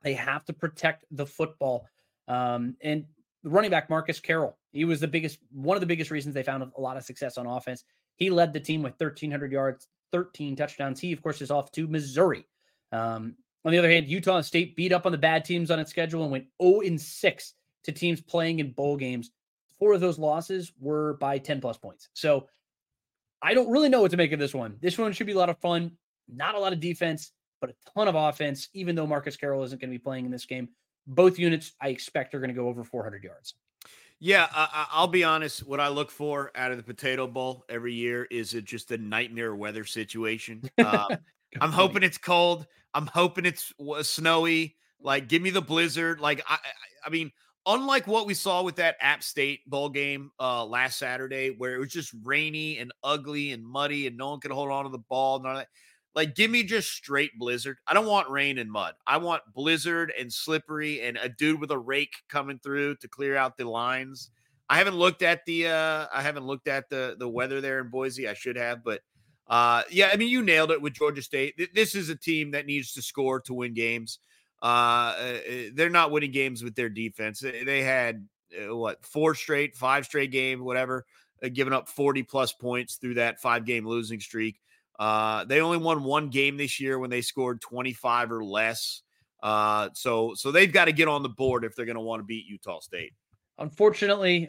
They 0.02 0.14
have 0.14 0.44
to 0.46 0.52
protect 0.52 1.04
the 1.10 1.26
football. 1.26 1.86
Um, 2.28 2.76
and 2.82 3.04
running 3.44 3.70
back 3.70 3.90
Marcus 3.90 4.20
Carroll. 4.20 4.56
He 4.72 4.84
was 4.84 5.00
the 5.00 5.08
biggest, 5.08 5.38
one 5.50 5.76
of 5.76 5.80
the 5.80 5.86
biggest 5.86 6.10
reasons 6.10 6.34
they 6.34 6.42
found 6.42 6.62
a 6.62 6.80
lot 6.80 6.96
of 6.96 7.04
success 7.04 7.38
on 7.38 7.46
offense. 7.46 7.84
He 8.16 8.30
led 8.30 8.52
the 8.52 8.60
team 8.60 8.82
with 8.82 8.92
1,300 8.98 9.52
yards, 9.52 9.88
13 10.12 10.56
touchdowns. 10.56 11.00
He, 11.00 11.12
of 11.12 11.22
course, 11.22 11.40
is 11.40 11.50
off 11.50 11.72
to 11.72 11.86
Missouri. 11.86 12.46
Um, 12.92 13.36
on 13.64 13.72
the 13.72 13.78
other 13.78 13.90
hand, 13.90 14.08
Utah 14.08 14.40
State 14.40 14.76
beat 14.76 14.92
up 14.92 15.06
on 15.06 15.12
the 15.12 15.18
bad 15.18 15.44
teams 15.44 15.70
on 15.70 15.78
its 15.78 15.90
schedule 15.90 16.22
and 16.22 16.32
went 16.32 16.46
0 16.62 16.80
in 16.80 16.98
6 16.98 17.54
to 17.84 17.92
teams 17.92 18.20
playing 18.20 18.60
in 18.60 18.72
bowl 18.72 18.96
games. 18.96 19.30
Four 19.78 19.92
of 19.94 20.00
those 20.00 20.18
losses 20.18 20.72
were 20.80 21.14
by 21.14 21.38
10 21.38 21.60
plus 21.60 21.78
points. 21.78 22.08
So 22.12 22.48
I 23.40 23.54
don't 23.54 23.70
really 23.70 23.88
know 23.88 24.02
what 24.02 24.10
to 24.10 24.16
make 24.16 24.32
of 24.32 24.38
this 24.38 24.54
one. 24.54 24.76
This 24.80 24.98
one 24.98 25.12
should 25.12 25.26
be 25.26 25.32
a 25.32 25.38
lot 25.38 25.48
of 25.48 25.58
fun. 25.58 25.92
Not 26.28 26.54
a 26.54 26.58
lot 26.58 26.72
of 26.72 26.80
defense, 26.80 27.32
but 27.60 27.70
a 27.70 27.74
ton 27.94 28.08
of 28.08 28.14
offense, 28.14 28.68
even 28.74 28.94
though 28.94 29.06
Marcus 29.06 29.36
Carroll 29.36 29.62
isn't 29.64 29.80
going 29.80 29.90
to 29.90 29.94
be 29.98 30.02
playing 30.02 30.24
in 30.24 30.30
this 30.30 30.44
game 30.44 30.68
both 31.08 31.38
units 31.38 31.72
I 31.80 31.88
expect 31.88 32.34
are 32.34 32.38
going 32.38 32.50
to 32.50 32.54
go 32.54 32.68
over 32.68 32.84
400 32.84 33.24
yards. 33.24 33.54
Yeah, 34.20 34.46
I, 34.52 35.00
will 35.00 35.08
be 35.08 35.24
honest. 35.24 35.66
What 35.66 35.80
I 35.80 35.88
look 35.88 36.10
for 36.10 36.50
out 36.54 36.70
of 36.70 36.76
the 36.76 36.82
Potato 36.82 37.26
Bowl 37.26 37.64
every 37.68 37.94
year 37.94 38.26
is 38.30 38.52
it 38.52 38.64
just 38.64 38.90
a 38.90 38.98
nightmare 38.98 39.54
weather 39.56 39.84
situation. 39.84 40.70
Uh, 40.78 41.16
I'm 41.62 41.72
hoping 41.72 42.02
it's 42.02 42.18
cold. 42.18 42.66
I'm 42.92 43.06
hoping 43.06 43.46
it's 43.46 43.72
snowy. 44.02 44.76
Like, 45.00 45.28
give 45.28 45.40
me 45.40 45.48
the 45.48 45.62
blizzard. 45.62 46.20
Like, 46.20 46.44
I, 46.46 46.58
I 47.06 47.08
mean, 47.08 47.32
unlike 47.68 48.06
what 48.06 48.26
we 48.26 48.34
saw 48.34 48.62
with 48.62 48.76
that 48.76 48.96
App 49.00 49.22
State 49.22 49.60
bowl 49.68 49.90
game 49.90 50.32
uh, 50.40 50.64
last 50.64 50.98
Saturday, 50.98 51.50
where 51.50 51.74
it 51.74 51.78
was 51.78 51.92
just 51.92 52.12
rainy 52.24 52.78
and 52.78 52.92
ugly 53.04 53.52
and 53.52 53.64
muddy, 53.64 54.06
and 54.06 54.16
no 54.16 54.30
one 54.30 54.40
could 54.40 54.50
hold 54.50 54.70
on 54.70 54.84
to 54.84 54.90
the 54.90 54.98
ball. 54.98 55.40
None. 55.40 55.64
Like, 56.14 56.34
give 56.34 56.50
me 56.50 56.64
just 56.64 56.90
straight 56.90 57.38
blizzard. 57.38 57.76
I 57.86 57.94
don't 57.94 58.06
want 58.06 58.28
rain 58.30 58.58
and 58.58 58.72
mud. 58.72 58.94
I 59.06 59.18
want 59.18 59.42
blizzard 59.54 60.12
and 60.18 60.32
slippery 60.32 61.02
and 61.02 61.16
a 61.18 61.28
dude 61.28 61.60
with 61.60 61.70
a 61.70 61.78
rake 61.78 62.14
coming 62.28 62.58
through 62.58 62.96
to 62.96 63.08
clear 63.08 63.36
out 63.36 63.56
the 63.56 63.68
lines. 63.68 64.30
I 64.70 64.78
haven't 64.78 64.96
looked 64.96 65.22
at 65.22 65.44
the 65.46 65.68
uh 65.68 66.06
I 66.12 66.22
haven't 66.22 66.46
looked 66.46 66.68
at 66.68 66.90
the 66.90 67.16
the 67.18 67.28
weather 67.28 67.60
there 67.60 67.80
in 67.80 67.88
Boise. 67.88 68.28
I 68.28 68.34
should 68.34 68.56
have, 68.56 68.84
but 68.84 69.00
uh 69.46 69.82
yeah, 69.90 70.10
I 70.12 70.16
mean 70.16 70.28
you 70.28 70.42
nailed 70.42 70.70
it 70.70 70.82
with 70.82 70.92
Georgia 70.92 71.22
State. 71.22 71.54
This 71.74 71.94
is 71.94 72.08
a 72.08 72.16
team 72.16 72.50
that 72.50 72.66
needs 72.66 72.92
to 72.94 73.02
score 73.02 73.40
to 73.42 73.54
win 73.54 73.72
games. 73.72 74.18
Uh, 74.62 74.66
uh 74.66 75.38
they're 75.72 75.90
not 75.90 76.10
winning 76.10 76.32
games 76.32 76.62
with 76.62 76.74
their 76.74 76.88
defense. 76.88 77.40
They 77.40 77.82
had 77.82 78.26
uh, 78.52 78.74
what 78.74 79.04
four 79.04 79.34
straight, 79.34 79.76
five 79.76 80.04
straight 80.04 80.30
game, 80.30 80.64
whatever, 80.64 81.06
giving 81.52 81.72
up 81.72 81.88
40 81.88 82.22
plus 82.24 82.52
points 82.52 82.96
through 82.96 83.14
that 83.14 83.40
five 83.40 83.64
game 83.64 83.86
losing 83.86 84.20
streak. 84.20 84.60
Uh, 84.98 85.44
they 85.44 85.60
only 85.60 85.78
won 85.78 86.02
one 86.02 86.28
game 86.28 86.56
this 86.56 86.80
year 86.80 86.98
when 86.98 87.10
they 87.10 87.20
scored 87.20 87.60
25 87.60 88.32
or 88.32 88.44
less. 88.44 89.02
Uh, 89.42 89.88
so 89.94 90.34
so 90.34 90.50
they've 90.50 90.72
got 90.72 90.86
to 90.86 90.92
get 90.92 91.06
on 91.06 91.22
the 91.22 91.28
board 91.28 91.64
if 91.64 91.76
they're 91.76 91.86
going 91.86 91.94
to 91.94 92.00
want 92.00 92.20
to 92.20 92.24
beat 92.24 92.46
Utah 92.46 92.80
State. 92.80 93.12
Unfortunately, 93.58 94.48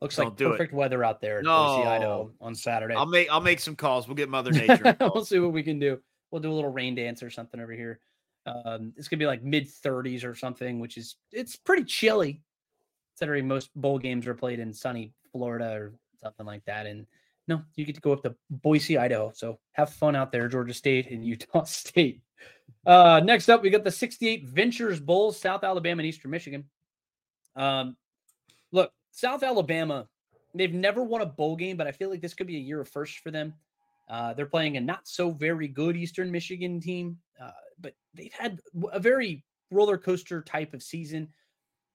looks 0.00 0.16
Don't 0.16 0.26
like 0.26 0.36
perfect 0.36 0.72
it. 0.72 0.76
weather 0.76 1.02
out 1.02 1.20
there 1.20 1.42
no. 1.42 1.76
Boise, 1.76 1.88
Idaho 1.88 2.30
on 2.40 2.54
Saturday. 2.54 2.94
I'll 2.94 3.06
make 3.06 3.30
I'll 3.30 3.40
make 3.40 3.60
some 3.60 3.76
calls. 3.76 4.06
We'll 4.06 4.16
get 4.16 4.28
Mother 4.28 4.50
Nature. 4.52 4.96
we'll 5.00 5.24
see 5.24 5.38
what 5.38 5.52
we 5.52 5.62
can 5.62 5.78
do. 5.78 5.98
We'll 6.30 6.42
do 6.42 6.52
a 6.52 6.54
little 6.54 6.72
rain 6.72 6.94
dance 6.94 7.22
or 7.22 7.30
something 7.30 7.58
over 7.58 7.72
here. 7.72 8.00
Um, 8.46 8.92
it's 8.96 9.08
gonna 9.08 9.18
be 9.18 9.26
like 9.26 9.42
mid 9.42 9.66
30s 9.66 10.24
or 10.24 10.34
something, 10.34 10.78
which 10.78 10.96
is 10.96 11.16
it's 11.32 11.56
pretty 11.56 11.84
chilly, 11.84 12.42
considering 13.14 13.48
most 13.48 13.70
bowl 13.74 13.98
games 13.98 14.26
are 14.26 14.34
played 14.34 14.60
in 14.60 14.72
sunny 14.72 15.12
Florida 15.32 15.72
or 15.72 15.92
something 16.22 16.46
like 16.46 16.64
that. 16.64 16.86
And 16.86 17.06
no, 17.48 17.62
you 17.76 17.84
get 17.84 17.94
to 17.94 18.00
go 18.00 18.12
up 18.12 18.22
to 18.22 18.34
Boise, 18.50 18.98
Idaho. 18.98 19.32
So 19.34 19.58
have 19.72 19.90
fun 19.90 20.16
out 20.16 20.32
there, 20.32 20.48
Georgia 20.48 20.74
State 20.74 21.10
and 21.10 21.24
Utah 21.24 21.64
State. 21.64 22.22
Uh, 22.84 23.20
next 23.24 23.48
up, 23.48 23.62
we 23.62 23.70
got 23.70 23.84
the 23.84 23.90
68 23.90 24.46
Ventures 24.46 25.00
Bowl, 25.00 25.32
South 25.32 25.64
Alabama 25.64 26.00
and 26.00 26.08
Eastern 26.08 26.30
Michigan. 26.30 26.64
Um, 27.54 27.96
look, 28.72 28.92
South 29.10 29.42
Alabama, 29.42 30.06
they've 30.54 30.72
never 30.72 31.02
won 31.02 31.22
a 31.22 31.26
bowl 31.26 31.56
game, 31.56 31.76
but 31.76 31.86
I 31.86 31.92
feel 31.92 32.10
like 32.10 32.20
this 32.20 32.34
could 32.34 32.46
be 32.46 32.56
a 32.56 32.60
year 32.60 32.80
of 32.80 32.88
first 32.88 33.18
for 33.18 33.30
them. 33.30 33.54
Uh, 34.08 34.34
they're 34.34 34.46
playing 34.46 34.76
a 34.76 34.80
not 34.80 35.06
so 35.08 35.30
very 35.32 35.68
good 35.68 35.96
Eastern 35.96 36.30
Michigan 36.30 36.80
team, 36.80 37.18
uh, 37.42 37.50
but 37.80 37.94
they've 38.14 38.32
had 38.32 38.60
a 38.92 39.00
very 39.00 39.44
roller 39.70 39.98
coaster 39.98 40.42
type 40.42 40.74
of 40.74 40.82
season. 40.82 41.28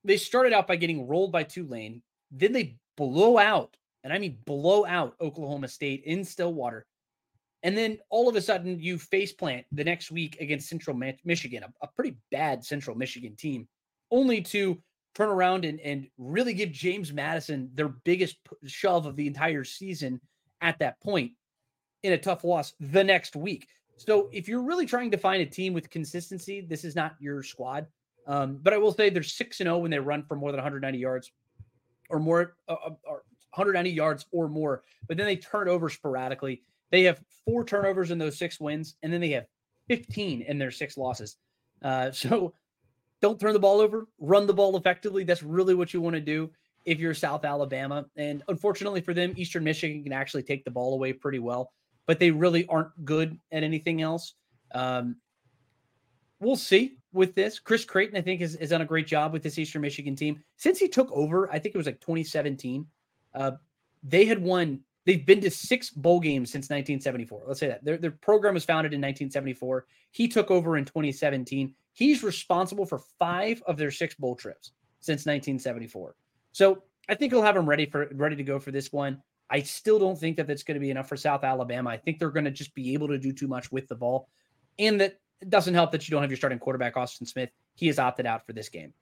They 0.04 0.16
started 0.16 0.52
out 0.52 0.66
by 0.66 0.76
getting 0.76 1.06
rolled 1.06 1.32
by 1.32 1.44
Tulane, 1.44 2.02
then 2.30 2.52
they 2.52 2.76
blow 2.96 3.38
out 3.38 3.76
and 4.04 4.12
I 4.12 4.18
mean 4.18 4.38
blow 4.44 4.84
out 4.84 5.14
Oklahoma 5.20 5.68
State 5.68 6.02
in 6.04 6.24
Stillwater 6.24 6.86
And 7.62 7.76
then 7.76 7.98
all 8.10 8.28
of 8.28 8.36
a 8.36 8.40
sudden, 8.40 8.80
you 8.80 8.98
face 8.98 9.32
plant 9.32 9.64
the 9.72 9.84
next 9.84 10.10
week 10.10 10.36
against 10.40 10.68
Central 10.68 10.96
Michigan, 11.24 11.62
a, 11.62 11.72
a 11.82 11.88
pretty 11.88 12.16
bad 12.30 12.64
Central 12.64 12.96
Michigan 12.96 13.36
team, 13.36 13.68
only 14.10 14.40
to 14.42 14.82
turn 15.14 15.28
around 15.28 15.64
and, 15.64 15.78
and 15.80 16.08
really 16.18 16.54
give 16.54 16.72
James 16.72 17.12
Madison 17.12 17.70
their 17.74 17.88
biggest 17.88 18.36
shove 18.66 19.06
of 19.06 19.16
the 19.16 19.26
entire 19.26 19.64
season 19.64 20.20
at 20.60 20.78
that 20.80 21.00
point 21.00 21.32
in 22.02 22.12
a 22.12 22.18
tough 22.18 22.44
loss 22.44 22.74
the 22.80 23.02
next 23.02 23.36
week. 23.36 23.68
So 23.96 24.28
if 24.32 24.48
you're 24.48 24.62
really 24.62 24.86
trying 24.86 25.10
to 25.12 25.18
find 25.18 25.42
a 25.42 25.46
team 25.46 25.74
with 25.74 25.90
consistency, 25.90 26.60
this 26.60 26.84
is 26.84 26.96
not 26.96 27.14
your 27.20 27.42
squad. 27.42 27.86
Um, 28.26 28.58
but 28.62 28.72
I 28.72 28.78
will 28.78 28.92
say 28.92 29.10
they're 29.10 29.22
six 29.22 29.60
and 29.60 29.66
zero 29.66 29.76
oh 29.76 29.78
when 29.80 29.90
they 29.90 29.98
run 29.98 30.24
for 30.24 30.36
more 30.36 30.50
than 30.50 30.58
190 30.58 30.98
yards 30.98 31.32
or 32.08 32.18
more, 32.18 32.56
uh, 32.68 32.72
uh 32.72 32.90
or 33.04 33.24
190 33.54 33.90
yards 33.90 34.26
or 34.32 34.48
more. 34.48 34.82
But 35.08 35.16
then 35.16 35.26
they 35.26 35.36
turn 35.36 35.68
over 35.68 35.88
sporadically. 35.88 36.62
They 36.90 37.02
have 37.04 37.20
four 37.44 37.64
turnovers 37.64 38.10
in 38.10 38.18
those 38.18 38.38
six 38.38 38.60
wins, 38.60 38.96
and 39.02 39.12
then 39.12 39.20
they 39.20 39.30
have 39.30 39.46
15 39.88 40.42
in 40.42 40.58
their 40.58 40.70
six 40.70 40.96
losses. 40.96 41.36
Uh, 41.82 42.10
so 42.12 42.54
don't 43.20 43.40
turn 43.40 43.52
the 43.52 43.58
ball 43.58 43.80
over, 43.80 44.08
run 44.18 44.46
the 44.46 44.54
ball 44.54 44.76
effectively. 44.76 45.24
That's 45.24 45.42
really 45.42 45.74
what 45.74 45.94
you 45.94 46.00
want 46.00 46.14
to 46.14 46.20
do 46.20 46.50
if 46.84 46.98
you're 46.98 47.14
South 47.14 47.44
Alabama. 47.44 48.06
And 48.16 48.42
unfortunately 48.48 49.00
for 49.00 49.14
them, 49.14 49.34
Eastern 49.36 49.64
Michigan 49.64 50.02
can 50.02 50.12
actually 50.12 50.42
take 50.42 50.64
the 50.64 50.70
ball 50.70 50.94
away 50.94 51.12
pretty 51.12 51.38
well, 51.38 51.72
but 52.06 52.18
they 52.18 52.30
really 52.30 52.66
aren't 52.66 53.04
good 53.04 53.38
at 53.50 53.62
anything 53.62 54.02
else. 54.02 54.34
Um, 54.74 55.16
we'll 56.40 56.56
see 56.56 56.96
with 57.12 57.34
this. 57.34 57.58
Chris 57.58 57.84
Creighton, 57.84 58.16
I 58.16 58.22
think, 58.22 58.40
has, 58.40 58.54
has, 58.54 58.70
done 58.70 58.80
a 58.80 58.86
great 58.86 59.06
job 59.06 59.32
with 59.32 59.42
this 59.42 59.58
Eastern 59.58 59.82
Michigan 59.82 60.16
team. 60.16 60.42
Since 60.56 60.78
he 60.78 60.88
took 60.88 61.10
over, 61.12 61.50
I 61.50 61.58
think 61.58 61.74
it 61.74 61.78
was 61.78 61.86
like 61.86 62.00
2017, 62.00 62.86
uh, 63.34 63.52
they 64.02 64.24
had 64.24 64.42
won, 64.42 64.80
they've 65.04 65.24
been 65.24 65.40
to 65.42 65.50
six 65.50 65.90
bowl 65.90 66.20
games 66.20 66.50
since 66.50 66.64
1974. 66.64 67.42
Let's 67.46 67.60
say 67.60 67.68
that. 67.68 67.84
Their, 67.84 67.98
their 67.98 68.10
program 68.10 68.54
was 68.54 68.64
founded 68.64 68.92
in 68.92 69.00
1974. 69.00 69.86
He 70.10 70.28
took 70.28 70.50
over 70.50 70.76
in 70.76 70.84
2017. 70.84 71.74
He's 71.92 72.22
responsible 72.22 72.86
for 72.86 73.00
five 73.18 73.62
of 73.66 73.76
their 73.76 73.90
six 73.90 74.14
bowl 74.14 74.34
trips 74.34 74.72
since 75.00 75.20
1974. 75.20 76.14
So 76.52 76.82
I 77.08 77.14
think 77.14 77.32
he'll 77.32 77.42
have 77.42 77.54
them 77.54 77.68
ready 77.68 77.86
for 77.86 78.08
ready 78.12 78.36
to 78.36 78.44
go 78.44 78.58
for 78.58 78.70
this 78.70 78.92
one. 78.92 79.20
I 79.50 79.62
still 79.62 79.98
don't 79.98 80.18
think 80.18 80.36
that 80.38 80.46
that's 80.46 80.62
going 80.62 80.76
to 80.76 80.80
be 80.80 80.90
enough 80.90 81.08
for 81.08 81.16
South 81.16 81.44
Alabama. 81.44 81.90
I 81.90 81.96
think 81.96 82.18
they're 82.18 82.30
going 82.30 82.44
to 82.44 82.50
just 82.50 82.74
be 82.74 82.94
able 82.94 83.08
to 83.08 83.18
do 83.18 83.32
too 83.32 83.48
much 83.48 83.70
with 83.70 83.88
the 83.88 83.94
ball, 83.94 84.28
and 84.78 85.00
that 85.00 85.20
it 85.40 85.50
doesn't 85.50 85.74
help 85.74 85.92
that 85.92 86.08
you 86.08 86.12
don't 86.12 86.22
have 86.22 86.30
your 86.30 86.38
starting 86.38 86.58
quarterback 86.58 86.96
Austin 86.96 87.26
Smith. 87.26 87.50
He 87.74 87.86
has 87.88 87.98
opted 87.98 88.26
out 88.26 88.46
for 88.46 88.52
this 88.52 88.68
game. 88.68 88.92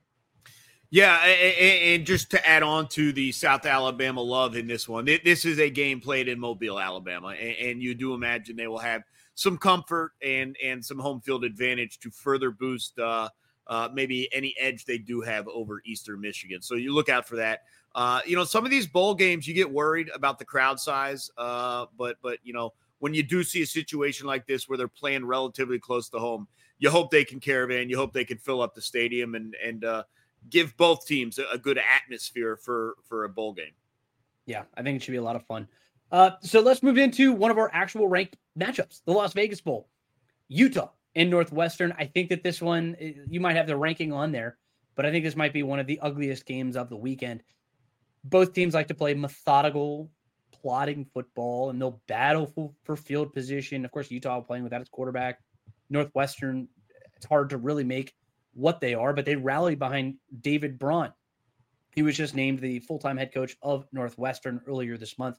Yeah, 0.93 1.19
and 1.25 2.05
just 2.05 2.33
to 2.33 2.49
add 2.49 2.65
on 2.65 2.89
to 2.89 3.13
the 3.13 3.31
South 3.31 3.65
Alabama 3.65 4.21
love 4.21 4.57
in 4.57 4.67
this 4.67 4.89
one, 4.89 5.05
this 5.05 5.45
is 5.45 5.61
a 5.61 5.71
game 5.71 6.01
played 6.01 6.27
in 6.27 6.41
Mobile, 6.41 6.81
Alabama, 6.81 7.29
and 7.29 7.81
you 7.81 7.95
do 7.95 8.13
imagine 8.13 8.57
they 8.57 8.67
will 8.67 8.79
have 8.79 9.03
some 9.35 9.57
comfort 9.57 10.13
and 10.21 10.57
and 10.63 10.85
some 10.85 10.99
home 10.99 11.21
field 11.21 11.45
advantage 11.45 12.01
to 12.01 12.11
further 12.11 12.51
boost 12.51 12.99
uh, 12.99 13.29
uh, 13.69 13.89
maybe 13.95 14.29
any 14.35 14.53
edge 14.59 14.85
they 14.85 14.99
do 14.99 15.21
have 15.21 15.47
over 15.47 15.81
Eastern 15.87 16.21
Michigan. 16.21 16.61
So 16.61 16.75
you 16.75 16.93
look 16.93 17.09
out 17.09 17.27
for 17.27 17.37
that. 17.37 17.61
Uh, 17.95 18.21
you 18.25 18.37
know, 18.37 18.45
some 18.45 18.65
of 18.65 18.71
these 18.71 18.87
bowl 18.87 19.15
games 19.15 19.49
you 19.49 19.55
get 19.55 19.71
worried 19.71 20.11
about 20.15 20.39
the 20.39 20.45
crowd 20.45 20.79
size, 20.79 21.31
uh, 21.37 21.87
but 21.99 22.17
but 22.23 22.39
you 22.43 22.53
know 22.53 22.73
when 23.01 23.15
you 23.15 23.23
do 23.23 23.43
see 23.43 23.63
a 23.63 23.67
situation 23.67 24.27
like 24.27 24.47
this 24.47 24.69
where 24.69 24.79
they're 24.79 24.89
playing 24.89 25.25
relatively 25.25 25.79
close 25.79 26.09
to 26.11 26.19
home, 26.19 26.47
you 26.79 26.91
hope 26.91 27.11
they 27.11 27.25
can 27.25 27.41
caravan, 27.41 27.89
you 27.89 27.97
hope 27.97 28.13
they 28.13 28.25
can 28.25 28.39
fill 28.39 28.63
up 28.63 28.75
the 28.75 28.83
stadium 28.83 29.35
and 29.35 29.57
and 29.65 29.85
uh, 29.85 30.05
give 30.49 30.77
both 30.77 31.07
teams 31.07 31.39
a, 31.39 31.45
a 31.53 31.59
good 31.59 31.79
atmosphere 31.79 32.57
for 32.57 32.95
for 33.03 33.25
a 33.25 33.29
bowl 33.29 33.53
game. 33.53 33.73
Yeah, 34.47 34.63
I 34.77 34.83
think 34.83 34.97
it 34.97 35.03
should 35.03 35.13
be 35.13 35.19
a 35.19 35.23
lot 35.23 35.37
of 35.37 35.45
fun. 35.47 35.69
Uh, 36.13 36.33
so 36.43 36.61
let's 36.61 36.83
move 36.83 36.99
into 36.99 37.33
one 37.33 37.51
of 37.51 37.59
our 37.59 37.71
actual 37.73 38.09
ranked 38.09 38.37
matchups, 38.59 39.03
the 39.05 39.13
Las 39.13 39.33
Vegas 39.33 39.61
Bowl, 39.61 39.89
Utah 40.49 40.91
and 41.15 41.31
Northwestern. 41.31 41.95
I 41.99 42.05
think 42.05 42.29
that 42.31 42.43
this 42.43 42.61
one 42.61 42.97
eh, 43.01 43.13
you 43.29 43.41
might 43.41 43.57
have 43.57 43.67
the 43.67 43.77
ranking 43.77 44.13
on 44.13 44.33
there, 44.33 44.59
but 44.95 45.07
I 45.07 45.11
think 45.11 45.25
this 45.25 45.37
might 45.37 45.53
be 45.53 45.63
one 45.63 45.79
of 45.79 45.87
the 45.87 46.01
ugliest 46.01 46.47
games 46.47 46.77
of 46.77 46.89
the 46.89 46.97
weekend. 46.97 47.43
Both 48.25 48.53
teams 48.53 48.75
like 48.75 48.89
to 48.89 48.95
play 48.95 49.15
methodical, 49.15 50.11
plotting 50.53 51.07
football, 51.07 51.71
and 51.71 51.81
they'll 51.81 52.01
battle 52.07 52.47
for, 52.47 52.73
for 52.85 52.97
field 52.97 53.33
position. 53.33 53.85
Of 53.85 53.91
course, 53.91 54.11
Utah 54.11 54.41
playing 54.41 54.65
without 54.65 54.81
its 54.81 54.91
quarterback. 54.91 55.41
Northwestern, 55.89 56.69
it's 57.17 57.27
hard 57.27 57.51
to 57.51 57.57
really 57.57 57.85
make 57.85 58.15
what 58.53 58.81
they 58.81 58.95
are, 58.95 59.13
but 59.13 59.25
they 59.25 59.37
rally 59.37 59.75
behind 59.75 60.17
David 60.41 60.79
Braun. 60.79 61.13
He 61.95 62.03
was 62.03 62.17
just 62.17 62.35
named 62.35 62.61
the 62.61 62.79
full 62.81 62.99
time 62.99 63.17
head 63.17 63.33
coach 63.33 63.57
of 63.63 63.87
Northwestern 63.93 64.61
earlier 64.67 64.97
this 64.97 65.19
month. 65.19 65.37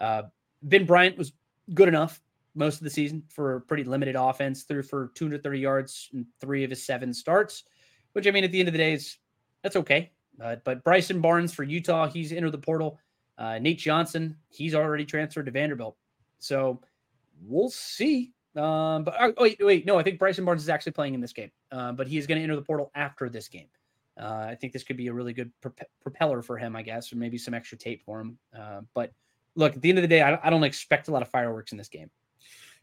Uh, 0.00 0.22
ben 0.62 0.84
Bryant 0.86 1.18
was 1.18 1.32
good 1.74 1.88
enough 1.88 2.20
most 2.54 2.78
of 2.78 2.84
the 2.84 2.90
season 2.90 3.22
for 3.28 3.56
a 3.56 3.60
pretty 3.60 3.84
limited 3.84 4.16
offense, 4.16 4.64
threw 4.64 4.82
for 4.82 5.12
230 5.14 5.58
yards 5.58 6.10
in 6.12 6.26
three 6.40 6.64
of 6.64 6.70
his 6.70 6.84
seven 6.84 7.14
starts, 7.14 7.64
which 8.12 8.26
I 8.26 8.30
mean, 8.30 8.44
at 8.44 8.52
the 8.52 8.58
end 8.60 8.68
of 8.68 8.72
the 8.72 8.78
day, 8.78 8.94
is 8.94 9.18
that's 9.62 9.76
okay. 9.76 10.10
Uh, 10.42 10.56
but 10.64 10.82
Bryson 10.84 11.20
Barnes 11.20 11.52
for 11.52 11.64
Utah, 11.64 12.08
he's 12.08 12.32
entered 12.32 12.52
the 12.52 12.58
portal. 12.58 12.98
Uh, 13.38 13.58
Nate 13.58 13.78
Johnson, 13.78 14.36
he's 14.48 14.74
already 14.74 15.04
transferred 15.04 15.46
to 15.46 15.52
Vanderbilt. 15.52 15.96
So 16.38 16.80
we'll 17.42 17.70
see. 17.70 18.32
Um, 18.56 19.04
but 19.04 19.14
oh, 19.20 19.32
wait, 19.38 19.58
wait, 19.60 19.86
no, 19.86 19.98
I 19.98 20.02
think 20.02 20.18
Bryson 20.18 20.44
Barnes 20.44 20.62
is 20.62 20.68
actually 20.68 20.92
playing 20.92 21.14
in 21.14 21.20
this 21.20 21.32
game, 21.32 21.50
uh, 21.70 21.92
but 21.92 22.08
he 22.08 22.18
is 22.18 22.26
going 22.26 22.38
to 22.38 22.42
enter 22.42 22.56
the 22.56 22.62
portal 22.62 22.90
after 22.94 23.28
this 23.28 23.48
game. 23.48 23.68
Uh, 24.20 24.46
I 24.48 24.56
think 24.56 24.72
this 24.72 24.82
could 24.82 24.96
be 24.96 25.06
a 25.06 25.12
really 25.12 25.32
good 25.32 25.52
prop- 25.60 25.80
propeller 26.02 26.42
for 26.42 26.58
him, 26.58 26.74
I 26.74 26.82
guess, 26.82 27.12
or 27.12 27.16
maybe 27.16 27.38
some 27.38 27.54
extra 27.54 27.78
tape 27.78 28.02
for 28.04 28.20
him. 28.20 28.38
Uh, 28.58 28.80
but 28.92 29.12
look, 29.54 29.76
at 29.76 29.82
the 29.82 29.88
end 29.88 29.98
of 29.98 30.02
the 30.02 30.08
day, 30.08 30.20
I, 30.20 30.38
I 30.42 30.50
don't 30.50 30.64
expect 30.64 31.08
a 31.08 31.12
lot 31.12 31.22
of 31.22 31.28
fireworks 31.28 31.72
in 31.72 31.78
this 31.78 31.88
game. 31.88 32.10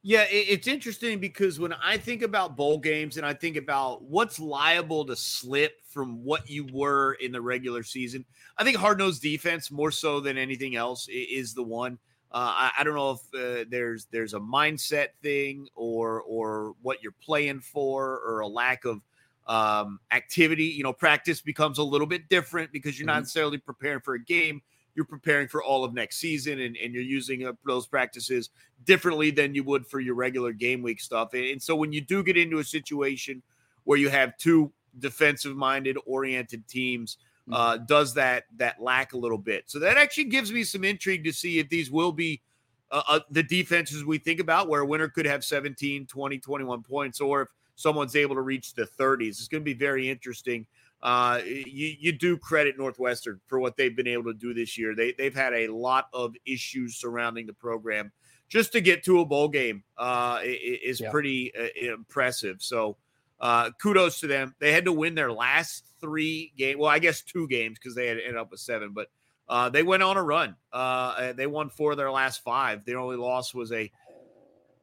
Yeah, 0.08 0.26
it's 0.30 0.70
interesting 0.70 1.20
because 1.20 1.60
when 1.60 1.74
I 1.74 1.98
think 1.98 2.22
about 2.22 2.56
bowl 2.56 2.78
games 2.78 3.17
and 3.17 3.26
I 3.26 3.34
think 3.34 3.58
about 3.58 4.04
what's 4.04 4.39
liable 4.39 5.04
to 5.04 5.17
slip 5.17 5.82
from 5.86 6.24
what 6.24 6.50
you 6.50 6.65
were 6.72 7.15
in 7.15 7.34
the 7.34 7.41
regular 7.41 7.84
season, 7.84 8.24
I 8.58 8.63
think 8.63 8.78
hard 8.78 9.00
nosed 9.00 9.22
defense 9.22 9.70
more 9.70 9.91
so 9.91 10.22
than 10.22 10.38
anything 10.38 10.78
else 10.78 11.10
is 11.10 11.54
the 11.54 11.63
one. 11.63 12.00
Uh, 12.32 12.38
I, 12.56 12.72
I, 12.80 12.84
don't 12.86 12.96
know 12.96 13.20
if 13.20 13.20
uh, 13.36 13.65
there's 13.70 14.06
there's 14.06 14.34
a 14.34 14.39
mindset 14.39 15.08
thing 15.22 15.67
or 15.76 16.22
or 16.22 16.76
what 16.82 17.04
you're 17.04 17.12
playing 17.22 17.60
for 17.60 18.22
or 18.26 18.39
a 18.39 18.48
lack 18.48 18.86
of 18.86 19.02
um, 19.46 20.00
activity. 20.13 20.67
You 20.67 20.84
know, 20.84 20.93
practice 20.93 21.41
becomes 21.41 21.80
a 21.80 21.84
little 21.84 22.08
bit 22.08 22.30
different 22.30 22.72
because 22.72 22.98
you're 22.98 23.08
mm-hmm. 23.08 23.15
not 23.15 23.24
necessarily 23.24 23.58
preparing 23.58 24.00
for 24.00 24.13
a 24.13 24.24
game 24.24 24.62
you're 24.98 25.06
preparing 25.06 25.48
for 25.48 25.64
all 25.64 25.84
of 25.86 25.94
next 25.94 26.18
season 26.18 26.60
and, 26.60 26.76
and 26.76 26.92
you're 26.92 27.04
using 27.04 27.46
uh, 27.46 27.54
those 27.68 27.86
practices 27.86 28.50
differently 28.84 29.30
than 29.30 29.54
you 29.54 29.64
would 29.64 29.86
for 29.86 30.00
your 30.00 30.16
regular 30.16 30.52
game 30.52 30.82
week 30.82 31.00
stuff. 31.00 31.36
And, 31.36 31.46
and 31.46 31.62
so 31.62 31.76
when 31.76 31.94
you 31.94 32.02
do 32.02 32.24
get 32.24 32.36
into 32.36 32.58
a 32.58 32.64
situation 32.64 33.44
where 33.84 34.00
you 34.00 34.10
have 34.10 34.36
two 34.38 34.74
defensive 34.98 35.56
minded 35.56 35.98
oriented 36.08 36.68
teams, 36.68 37.18
mm-hmm. 37.48 37.54
uh, 37.54 37.78
does 37.78 38.16
that 38.16 38.46
that 38.58 38.82
lack 38.82 39.14
a 39.14 39.18
little 39.18 39.38
bit. 39.38 39.66
So 39.68 39.78
that 39.78 39.98
actually 39.98 40.26
gives 40.26 40.52
me 40.52 40.64
some 40.64 40.84
intrigue 40.84 41.24
to 41.26 41.32
see 41.32 41.60
if 41.60 41.70
these 41.70 41.92
will 41.92 42.12
be 42.12 42.42
uh, 42.90 43.04
uh, 43.08 43.20
the 43.30 43.44
defenses 43.44 44.04
we 44.04 44.18
think 44.18 44.40
about 44.40 44.68
where 44.68 44.82
a 44.82 44.86
winner 44.86 45.10
could 45.10 45.28
have 45.28 45.46
17, 45.46 46.08
20, 46.08 46.40
21 46.40 46.82
points, 46.82 47.22
or 47.22 47.44
if 47.44 47.50
someone's 47.76 48.16
able 48.16 48.34
to 48.34 48.42
reach 48.42 48.74
the 48.74 48.88
30s. 49.00 49.30
It's 49.30 49.48
going 49.48 49.62
to 49.62 49.66
be 49.66 49.76
very 49.76 50.10
interesting 50.10 50.66
uh, 51.02 51.42
you, 51.46 51.96
you 52.00 52.12
do 52.12 52.38
credit 52.38 52.78
Northwestern 52.78 53.40
for 53.48 53.60
what 53.60 53.78
they've 53.78 53.96
been 53.96 54.08
able 54.08 54.26
to 54.26 54.34
do 54.34 54.54
this 54.54 54.78
year. 54.78 54.96
They, 54.96 55.14
they've 55.18 55.36
had 55.36 55.54
a 55.54 55.68
lot 55.68 56.08
of 56.14 56.36
issues 56.46 56.96
surrounding 56.96 57.46
the 57.46 57.54
program. 57.54 58.12
Just 58.50 58.72
to 58.72 58.82
get 58.82 59.04
to 59.04 59.20
a 59.20 59.26
bowl 59.26 59.50
game 59.50 59.84
uh, 59.98 60.40
is 60.44 61.02
yeah. 61.02 61.12
pretty 61.12 61.52
uh, 61.54 61.68
impressive. 61.76 62.62
So 62.62 62.98
uh, 63.40 63.72
kudos 63.82 64.22
to 64.22 64.28
them. 64.28 64.56
They 64.60 64.72
had 64.72 64.86
to 64.86 64.94
win 64.94 65.16
their 65.16 65.32
last 65.32 65.92
three 66.00 66.54
games. 66.58 66.80
Well, 66.80 66.90
I 66.90 67.00
guess 67.00 67.22
two 67.22 67.48
games 67.48 67.78
because 67.78 67.94
they 67.94 68.08
had 68.08 68.18
ended 68.18 68.38
up 68.38 68.52
with 68.52 68.62
seven, 68.62 68.94
but 68.94 69.10
uh, 69.50 69.70
they 69.70 69.84
went 69.84 70.02
on 70.02 70.18
a 70.18 70.24
run. 70.24 70.56
Uh, 70.72 71.34
they 71.34 71.46
won 71.46 71.70
four 71.70 71.92
of 71.92 71.98
their 71.98 72.12
last 72.12 72.42
five. 72.42 72.86
Their 72.86 73.00
only 73.00 73.18
loss 73.18 73.54
was 73.54 73.72
a, 73.72 73.92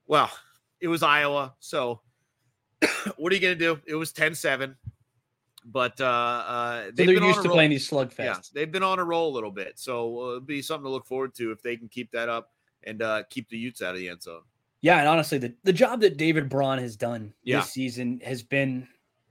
well, 0.07 0.31
it 0.81 0.88
was 0.88 1.03
Iowa. 1.03 1.55
So 1.59 2.00
what 3.16 3.33
are 3.33 3.35
you 3.35 3.40
going 3.40 3.59
to 3.59 3.74
do? 3.74 3.81
It 3.87 3.94
was 3.94 4.12
10 4.12 4.35
7. 4.35 4.77
But 5.64 5.98
uh, 6.00 6.05
uh, 6.05 6.83
they've 6.94 7.07
so 7.09 7.14
they're 7.14 7.24
used 7.24 7.42
to 7.42 7.48
roll. 7.48 7.57
playing 7.57 7.70
these 7.70 7.88
slugfests. 7.88 8.18
Yeah, 8.18 8.40
they've 8.53 8.70
been 8.70 8.83
on 8.83 8.98
a 8.98 9.05
roll 9.05 9.33
a 9.33 9.35
little 9.35 9.50
bit, 9.50 9.74
so 9.77 10.18
uh, 10.18 10.27
it'll 10.29 10.40
be 10.40 10.61
something 10.61 10.85
to 10.85 10.90
look 10.90 11.07
forward 11.07 11.35
to 11.37 11.53
if 11.53 11.62
they 11.62 11.77
can 11.77 11.88
keep 11.88 12.11
that 12.11 12.29
up 12.29 12.50
and 12.83 13.00
uh, 13.00 13.22
keep 13.31 13.48
the 13.48 13.57
Utes 13.57 13.81
out 13.81 13.94
of 13.94 13.98
the 13.98 14.09
end 14.09 14.22
zone. 14.22 14.42
Yeah, 14.83 14.98
and 14.98 15.09
honestly, 15.09 15.38
the, 15.38 15.55
the 15.62 15.72
job 15.72 16.03
that 16.03 16.18
David 16.18 16.50
Braun 16.50 16.79
has 16.79 16.94
done 16.94 17.33
yeah. 17.42 17.61
this 17.61 17.70
season 17.70 18.20
has 18.22 18.42
been 18.42 18.87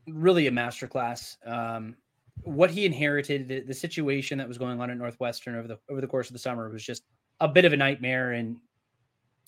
really 0.07 0.47
a 0.47 0.51
masterclass. 0.51 1.37
Um, 1.47 1.95
what 2.41 2.71
he 2.71 2.87
inherited, 2.87 3.47
the, 3.47 3.59
the, 3.59 3.73
situation 3.73 4.39
that 4.39 4.47
was 4.47 4.57
going 4.57 4.81
on 4.81 4.89
at 4.89 4.97
Northwestern 4.97 5.55
over 5.55 5.67
the 5.67 5.77
over 5.89 6.01
the 6.01 6.07
course 6.07 6.27
of 6.27 6.33
the 6.33 6.39
summer 6.39 6.69
was 6.69 6.83
just 6.83 7.03
a 7.39 7.47
bit 7.47 7.65
of 7.65 7.73
a 7.73 7.77
nightmare. 7.77 8.31
And 8.31 8.57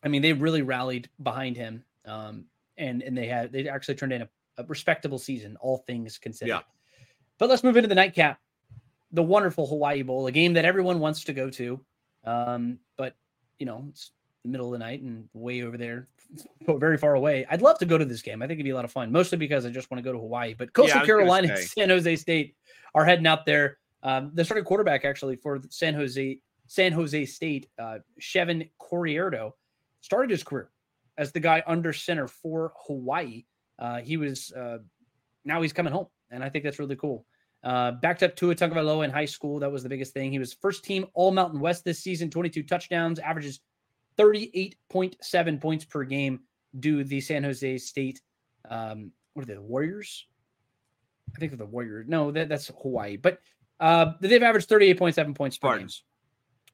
I 0.04 0.08
mean, 0.08 0.22
they 0.22 0.34
really 0.34 0.62
rallied 0.62 1.10
behind 1.24 1.58
him, 1.58 1.84
um, 2.06 2.46
and 2.78 3.02
and 3.02 3.18
they 3.18 3.26
had 3.26 3.52
they 3.52 3.68
actually 3.68 3.96
turned 3.96 4.14
in 4.14 4.22
a, 4.22 4.30
a 4.58 4.64
respectable 4.66 5.18
season, 5.18 5.58
all 5.60 5.80
things 5.88 6.20
considered. 6.20 6.50
Yeah. 6.50 6.62
But 7.38 7.50
let's 7.50 7.64
move 7.64 7.78
into 7.78 7.90
the 7.90 7.96
nightcap, 7.96 8.40
the 9.12 9.24
wonderful 9.24 9.68
Hawaii 9.68 10.02
Bowl, 10.04 10.28
a 10.28 10.32
game 10.32 10.54
that 10.54 10.66
everyone 10.66 11.00
wants 11.00 11.26
to 11.26 11.34
go 11.34 11.50
to. 11.52 11.80
Um, 12.24 12.80
but 12.98 13.16
you 13.60 13.66
know, 13.66 13.86
it's 13.90 14.12
the 14.44 14.52
middle 14.52 14.68
of 14.68 14.80
the 14.80 14.86
night 14.86 15.02
and 15.02 15.28
way 15.34 15.64
over 15.64 15.78
there, 15.78 16.08
very 16.68 16.98
far 16.98 17.16
away. 17.16 17.46
I'd 17.50 17.62
love 17.62 17.80
to 17.80 17.86
go 17.86 17.98
to 17.98 18.06
this 18.06 18.22
game. 18.22 18.42
I 18.42 18.48
think 18.48 18.58
it'd 18.58 18.66
be 18.66 18.72
a 18.72 18.76
lot 18.76 18.86
of 18.86 18.92
fun, 18.92 19.12
mostly 19.12 19.38
because 19.38 19.66
I 19.66 19.70
just 19.70 19.92
want 19.92 20.04
to 20.04 20.08
go 20.08 20.14
to 20.14 20.20
Hawaii. 20.20 20.54
But 20.54 20.74
Coastal 20.74 20.96
gonna 20.96 21.06
Carolina 21.06 21.54
and. 21.54 21.60
San 21.60 21.90
Jose 21.90 22.16
State 22.16 22.56
are 22.94 23.06
heading 23.06 23.28
out 23.28 23.46
there. 23.46 23.78
Um, 24.04 24.32
the 24.34 24.46
starting 24.46 24.66
quarterback 24.66 25.04
actually 25.04 25.36
for 25.36 25.60
San 25.70 25.94
Jose 25.94 26.40
San 26.68 26.92
Jose 26.92 27.26
State, 27.26 27.70
uh, 27.78 28.00
Chevan 28.20 28.70
Cordeiro, 28.82 29.52
started 30.02 30.32
his 30.32 30.44
career 30.44 30.72
as 31.18 31.32
the 31.32 31.40
guy 31.40 31.64
under 31.66 31.94
center 31.94 32.28
for 32.28 32.74
Hawaii. 32.88 33.46
Uh, 33.78 34.02
he 34.02 34.18
was 34.18 34.52
uh, 34.52 34.80
now 35.44 35.62
he's 35.62 35.74
coming 35.74 35.94
home, 35.94 36.08
and 36.32 36.44
I 36.44 36.50
think 36.50 36.64
that's 36.64 36.80
really 36.80 36.96
cool. 36.96 37.26
Uh, 37.64 37.92
backed 37.92 38.22
up 38.22 38.36
Tua 38.36 38.56
Tagovailoa 38.56 39.06
in 39.06 39.12
high 39.12 39.26
school. 39.26 39.60
That 39.60 39.72
was 39.72 39.82
the 39.82 39.90
biggest 39.90 40.14
thing. 40.14 40.32
He 40.32 40.40
was 40.40 40.54
first 40.54 40.84
team 40.84 41.06
All 41.14 41.32
Mountain 41.32 41.60
West 41.60 41.84
this 41.84 42.00
season. 42.00 42.30
22 42.30 42.64
touchdowns, 42.64 43.18
averages 43.20 43.60
38.7 44.18 45.62
points 45.62 45.86
per 45.86 46.04
game. 46.04 46.42
Do 46.80 47.04
the 47.04 47.22
San 47.22 47.44
Jose 47.44 47.78
State? 47.80 48.22
Um, 48.70 49.12
what 49.34 49.44
are 49.44 49.46
they? 49.48 49.56
The 49.56 49.62
Warriors? 49.62 50.28
I 51.36 51.40
think 51.40 51.52
they're 51.52 51.58
the 51.58 51.66
Warriors. 51.66 52.06
No, 52.08 52.32
that, 52.32 52.50
that's 52.50 52.68
Hawaii. 52.68 53.18
But 53.18 53.40
uh, 53.80 54.14
they've 54.22 54.44
averaged 54.44 54.70
38.7 54.70 55.36
points 55.36 55.58
per 55.58 55.78
game. 55.78 55.90
Spartans. 55.90 56.04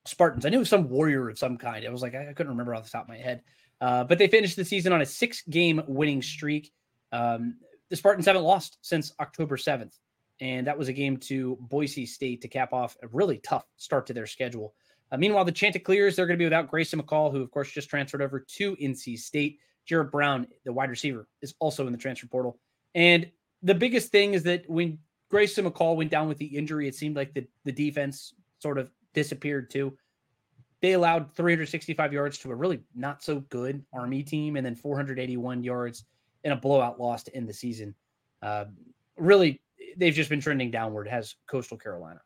Spartans. 0.05 0.45
I 0.45 0.49
knew 0.49 0.57
it 0.57 0.59
was 0.59 0.69
some 0.69 0.89
warrior 0.89 1.29
of 1.29 1.37
some 1.37 1.57
kind. 1.57 1.85
I 1.85 1.89
was 1.89 2.01
like, 2.01 2.15
I, 2.15 2.29
I 2.29 2.33
couldn't 2.33 2.51
remember 2.51 2.75
off 2.75 2.83
the 2.83 2.89
top 2.89 3.03
of 3.03 3.09
my 3.09 3.17
head. 3.17 3.41
Uh, 3.79 4.03
but 4.03 4.17
they 4.17 4.27
finished 4.27 4.55
the 4.55 4.65
season 4.65 4.93
on 4.93 5.01
a 5.01 5.05
six 5.05 5.43
game 5.43 5.81
winning 5.87 6.21
streak. 6.21 6.71
Um, 7.11 7.55
the 7.91 7.97
Spartans 7.97 8.25
haven't 8.25 8.43
lost 8.43 8.77
since 8.81 9.11
October 9.19 9.57
7th. 9.57 9.91
And 10.39 10.65
that 10.65 10.77
was 10.77 10.87
a 10.87 10.93
game 10.93 11.17
to 11.17 11.57
Boise 11.59 12.05
State 12.05 12.41
to 12.41 12.47
cap 12.47 12.73
off 12.73 12.97
a 13.03 13.07
really 13.09 13.37
tough 13.39 13.65
start 13.75 14.07
to 14.07 14.13
their 14.13 14.25
schedule. 14.25 14.73
Uh, 15.11 15.17
meanwhile, 15.17 15.43
the 15.43 15.51
Chanticleers, 15.51 16.15
they're 16.15 16.25
going 16.25 16.39
to 16.39 16.41
be 16.41 16.45
without 16.45 16.71
Grayson 16.71 17.01
McCall, 17.01 17.31
who, 17.31 17.43
of 17.43 17.51
course, 17.51 17.69
just 17.69 17.89
transferred 17.89 18.21
over 18.21 18.39
to 18.39 18.75
NC 18.77 19.19
State. 19.19 19.59
Jared 19.85 20.09
Brown, 20.09 20.47
the 20.63 20.71
wide 20.71 20.89
receiver, 20.89 21.27
is 21.41 21.53
also 21.59 21.85
in 21.85 21.91
the 21.91 21.97
transfer 21.97 22.27
portal. 22.27 22.57
And 22.95 23.29
the 23.61 23.75
biggest 23.75 24.09
thing 24.09 24.35
is 24.35 24.43
that 24.43 24.67
when 24.69 24.97
Grayson 25.29 25.69
McCall 25.69 25.97
went 25.97 26.11
down 26.11 26.29
with 26.29 26.37
the 26.37 26.45
injury, 26.45 26.87
it 26.87 26.95
seemed 26.95 27.17
like 27.17 27.33
the, 27.33 27.45
the 27.65 27.73
defense 27.73 28.33
sort 28.59 28.77
of 28.77 28.89
disappeared 29.13 29.69
too. 29.69 29.97
They 30.81 30.93
allowed 30.93 31.35
365 31.35 32.13
yards 32.13 32.37
to 32.39 32.51
a 32.51 32.55
really 32.55 32.79
not 32.95 33.21
so 33.21 33.41
good 33.41 33.83
Army 33.91 34.23
team, 34.23 34.55
and 34.55 34.65
then 34.65 34.75
481 34.75 35.63
yards 35.63 36.05
in 36.43 36.51
a 36.51 36.55
blowout 36.55 36.99
loss 36.99 37.23
to 37.23 37.35
end 37.35 37.47
the 37.47 37.53
season. 37.53 37.93
Uh, 38.41 38.65
really, 39.17 39.61
they've 39.97 40.13
just 40.13 40.29
been 40.29 40.41
trending 40.41 40.71
downward. 40.71 41.07
Has 41.07 41.35
Coastal 41.47 41.77
Carolina? 41.77 42.21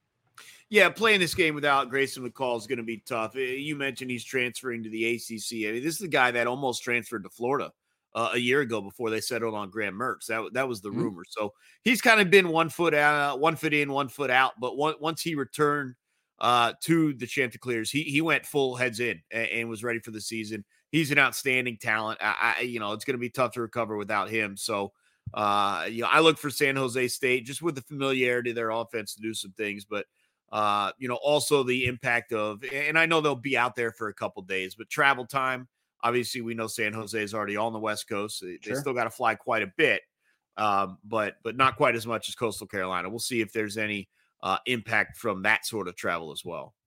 Yeah, 0.69 0.89
playing 0.89 1.19
this 1.19 1.35
game 1.35 1.53
without 1.53 1.89
Grayson 1.89 2.27
McCall 2.27 2.57
is 2.57 2.65
going 2.67 2.77
to 2.79 2.83
be 2.83 2.97
tough. 3.05 3.35
Uh, 3.35 3.39
You 3.39 3.75
mentioned 3.75 4.09
he's 4.09 4.23
transferring 4.23 4.83
to 4.83 4.89
the 4.89 5.05
ACC. 5.15 5.67
I 5.69 5.73
mean, 5.73 5.83
this 5.83 5.93
is 5.93 5.99
the 5.99 6.07
guy 6.07 6.31
that 6.31 6.47
almost 6.47 6.83
transferred 6.83 7.23
to 7.23 7.29
Florida 7.29 7.71
uh, 8.15 8.31
a 8.33 8.37
year 8.37 8.61
ago 8.61 8.81
before 8.81 9.09
they 9.09 9.21
settled 9.21 9.53
on 9.53 9.69
Graham 9.69 9.93
Mertz. 9.95 10.25
That 10.27 10.53
that 10.53 10.67
was 10.67 10.81
the 10.81 10.89
Mhm. 10.89 10.95
rumor. 11.03 11.23
So 11.29 11.53
he's 11.83 12.01
kind 12.01 12.19
of 12.19 12.29
been 12.31 12.49
one 12.49 12.69
foot 12.69 12.93
out, 12.95 13.39
one 13.39 13.55
foot 13.55 13.73
in, 13.73 13.91
one 13.91 14.09
foot 14.09 14.31
out. 14.31 14.53
But 14.59 14.75
one, 14.77 14.95
once 14.99 15.21
he 15.21 15.35
returned 15.35 15.95
uh, 16.39 16.73
to 16.81 17.13
the 17.13 17.27
Chanticleers, 17.27 17.91
he 17.91 18.03
he 18.03 18.21
went 18.21 18.45
full 18.45 18.75
heads 18.75 18.99
in 18.99 19.21
and, 19.31 19.47
and 19.49 19.69
was 19.69 19.83
ready 19.83 19.99
for 19.99 20.11
the 20.11 20.19
season. 20.21 20.65
He's 20.95 21.11
an 21.11 21.19
outstanding 21.19 21.77
talent. 21.77 22.19
I, 22.21 22.55
I 22.57 22.61
you 22.61 22.79
know 22.79 22.93
it's 22.93 23.05
going 23.05 23.15
to 23.15 23.21
be 23.21 23.29
tough 23.29 23.53
to 23.53 23.61
recover 23.61 23.97
without 23.97 24.29
him. 24.29 24.57
So. 24.57 24.93
Uh, 25.33 25.87
you 25.89 26.03
know, 26.03 26.07
I 26.09 26.19
look 26.19 26.37
for 26.37 26.51
San 26.51 26.75
Jose 26.75 27.07
State 27.07 27.45
just 27.45 27.61
with 27.61 27.73
the 27.73 27.81
familiarity 27.81 28.51
of 28.51 28.55
their 28.55 28.69
offense 28.69 29.15
to 29.15 29.21
do 29.21 29.33
some 29.33 29.51
things, 29.53 29.83
but 29.83 30.05
uh, 30.51 30.91
you 30.99 31.07
know, 31.07 31.15
also 31.15 31.63
the 31.63 31.87
impact 31.87 32.31
of, 32.31 32.63
and 32.71 32.97
I 32.97 33.07
know 33.07 33.21
they'll 33.21 33.35
be 33.35 33.57
out 33.57 33.75
there 33.75 33.91
for 33.91 34.07
a 34.07 34.13
couple 34.13 34.43
days, 34.43 34.75
but 34.75 34.87
travel 34.87 35.25
time. 35.25 35.67
Obviously, 36.03 36.41
we 36.41 36.53
know 36.53 36.67
San 36.67 36.93
Jose 36.93 37.19
is 37.19 37.33
already 37.33 37.57
on 37.57 37.73
the 37.73 37.79
West 37.79 38.07
Coast. 38.07 38.41
They, 38.41 38.59
they 38.63 38.75
still 38.75 38.93
got 38.93 39.05
to 39.05 39.09
fly 39.09 39.33
quite 39.33 39.63
a 39.63 39.71
bit, 39.75 40.03
um, 40.57 40.99
but 41.03 41.37
but 41.43 41.57
not 41.57 41.75
quite 41.75 41.95
as 41.95 42.05
much 42.05 42.29
as 42.29 42.35
Coastal 42.35 42.67
Carolina. 42.67 43.09
We'll 43.09 43.17
see 43.17 43.41
if 43.41 43.51
there's 43.51 43.77
any 43.77 44.07
uh, 44.43 44.59
impact 44.67 45.17
from 45.17 45.41
that 45.41 45.65
sort 45.65 45.87
of 45.87 45.95
travel 45.95 46.31
as 46.31 46.45
well. 46.45 46.75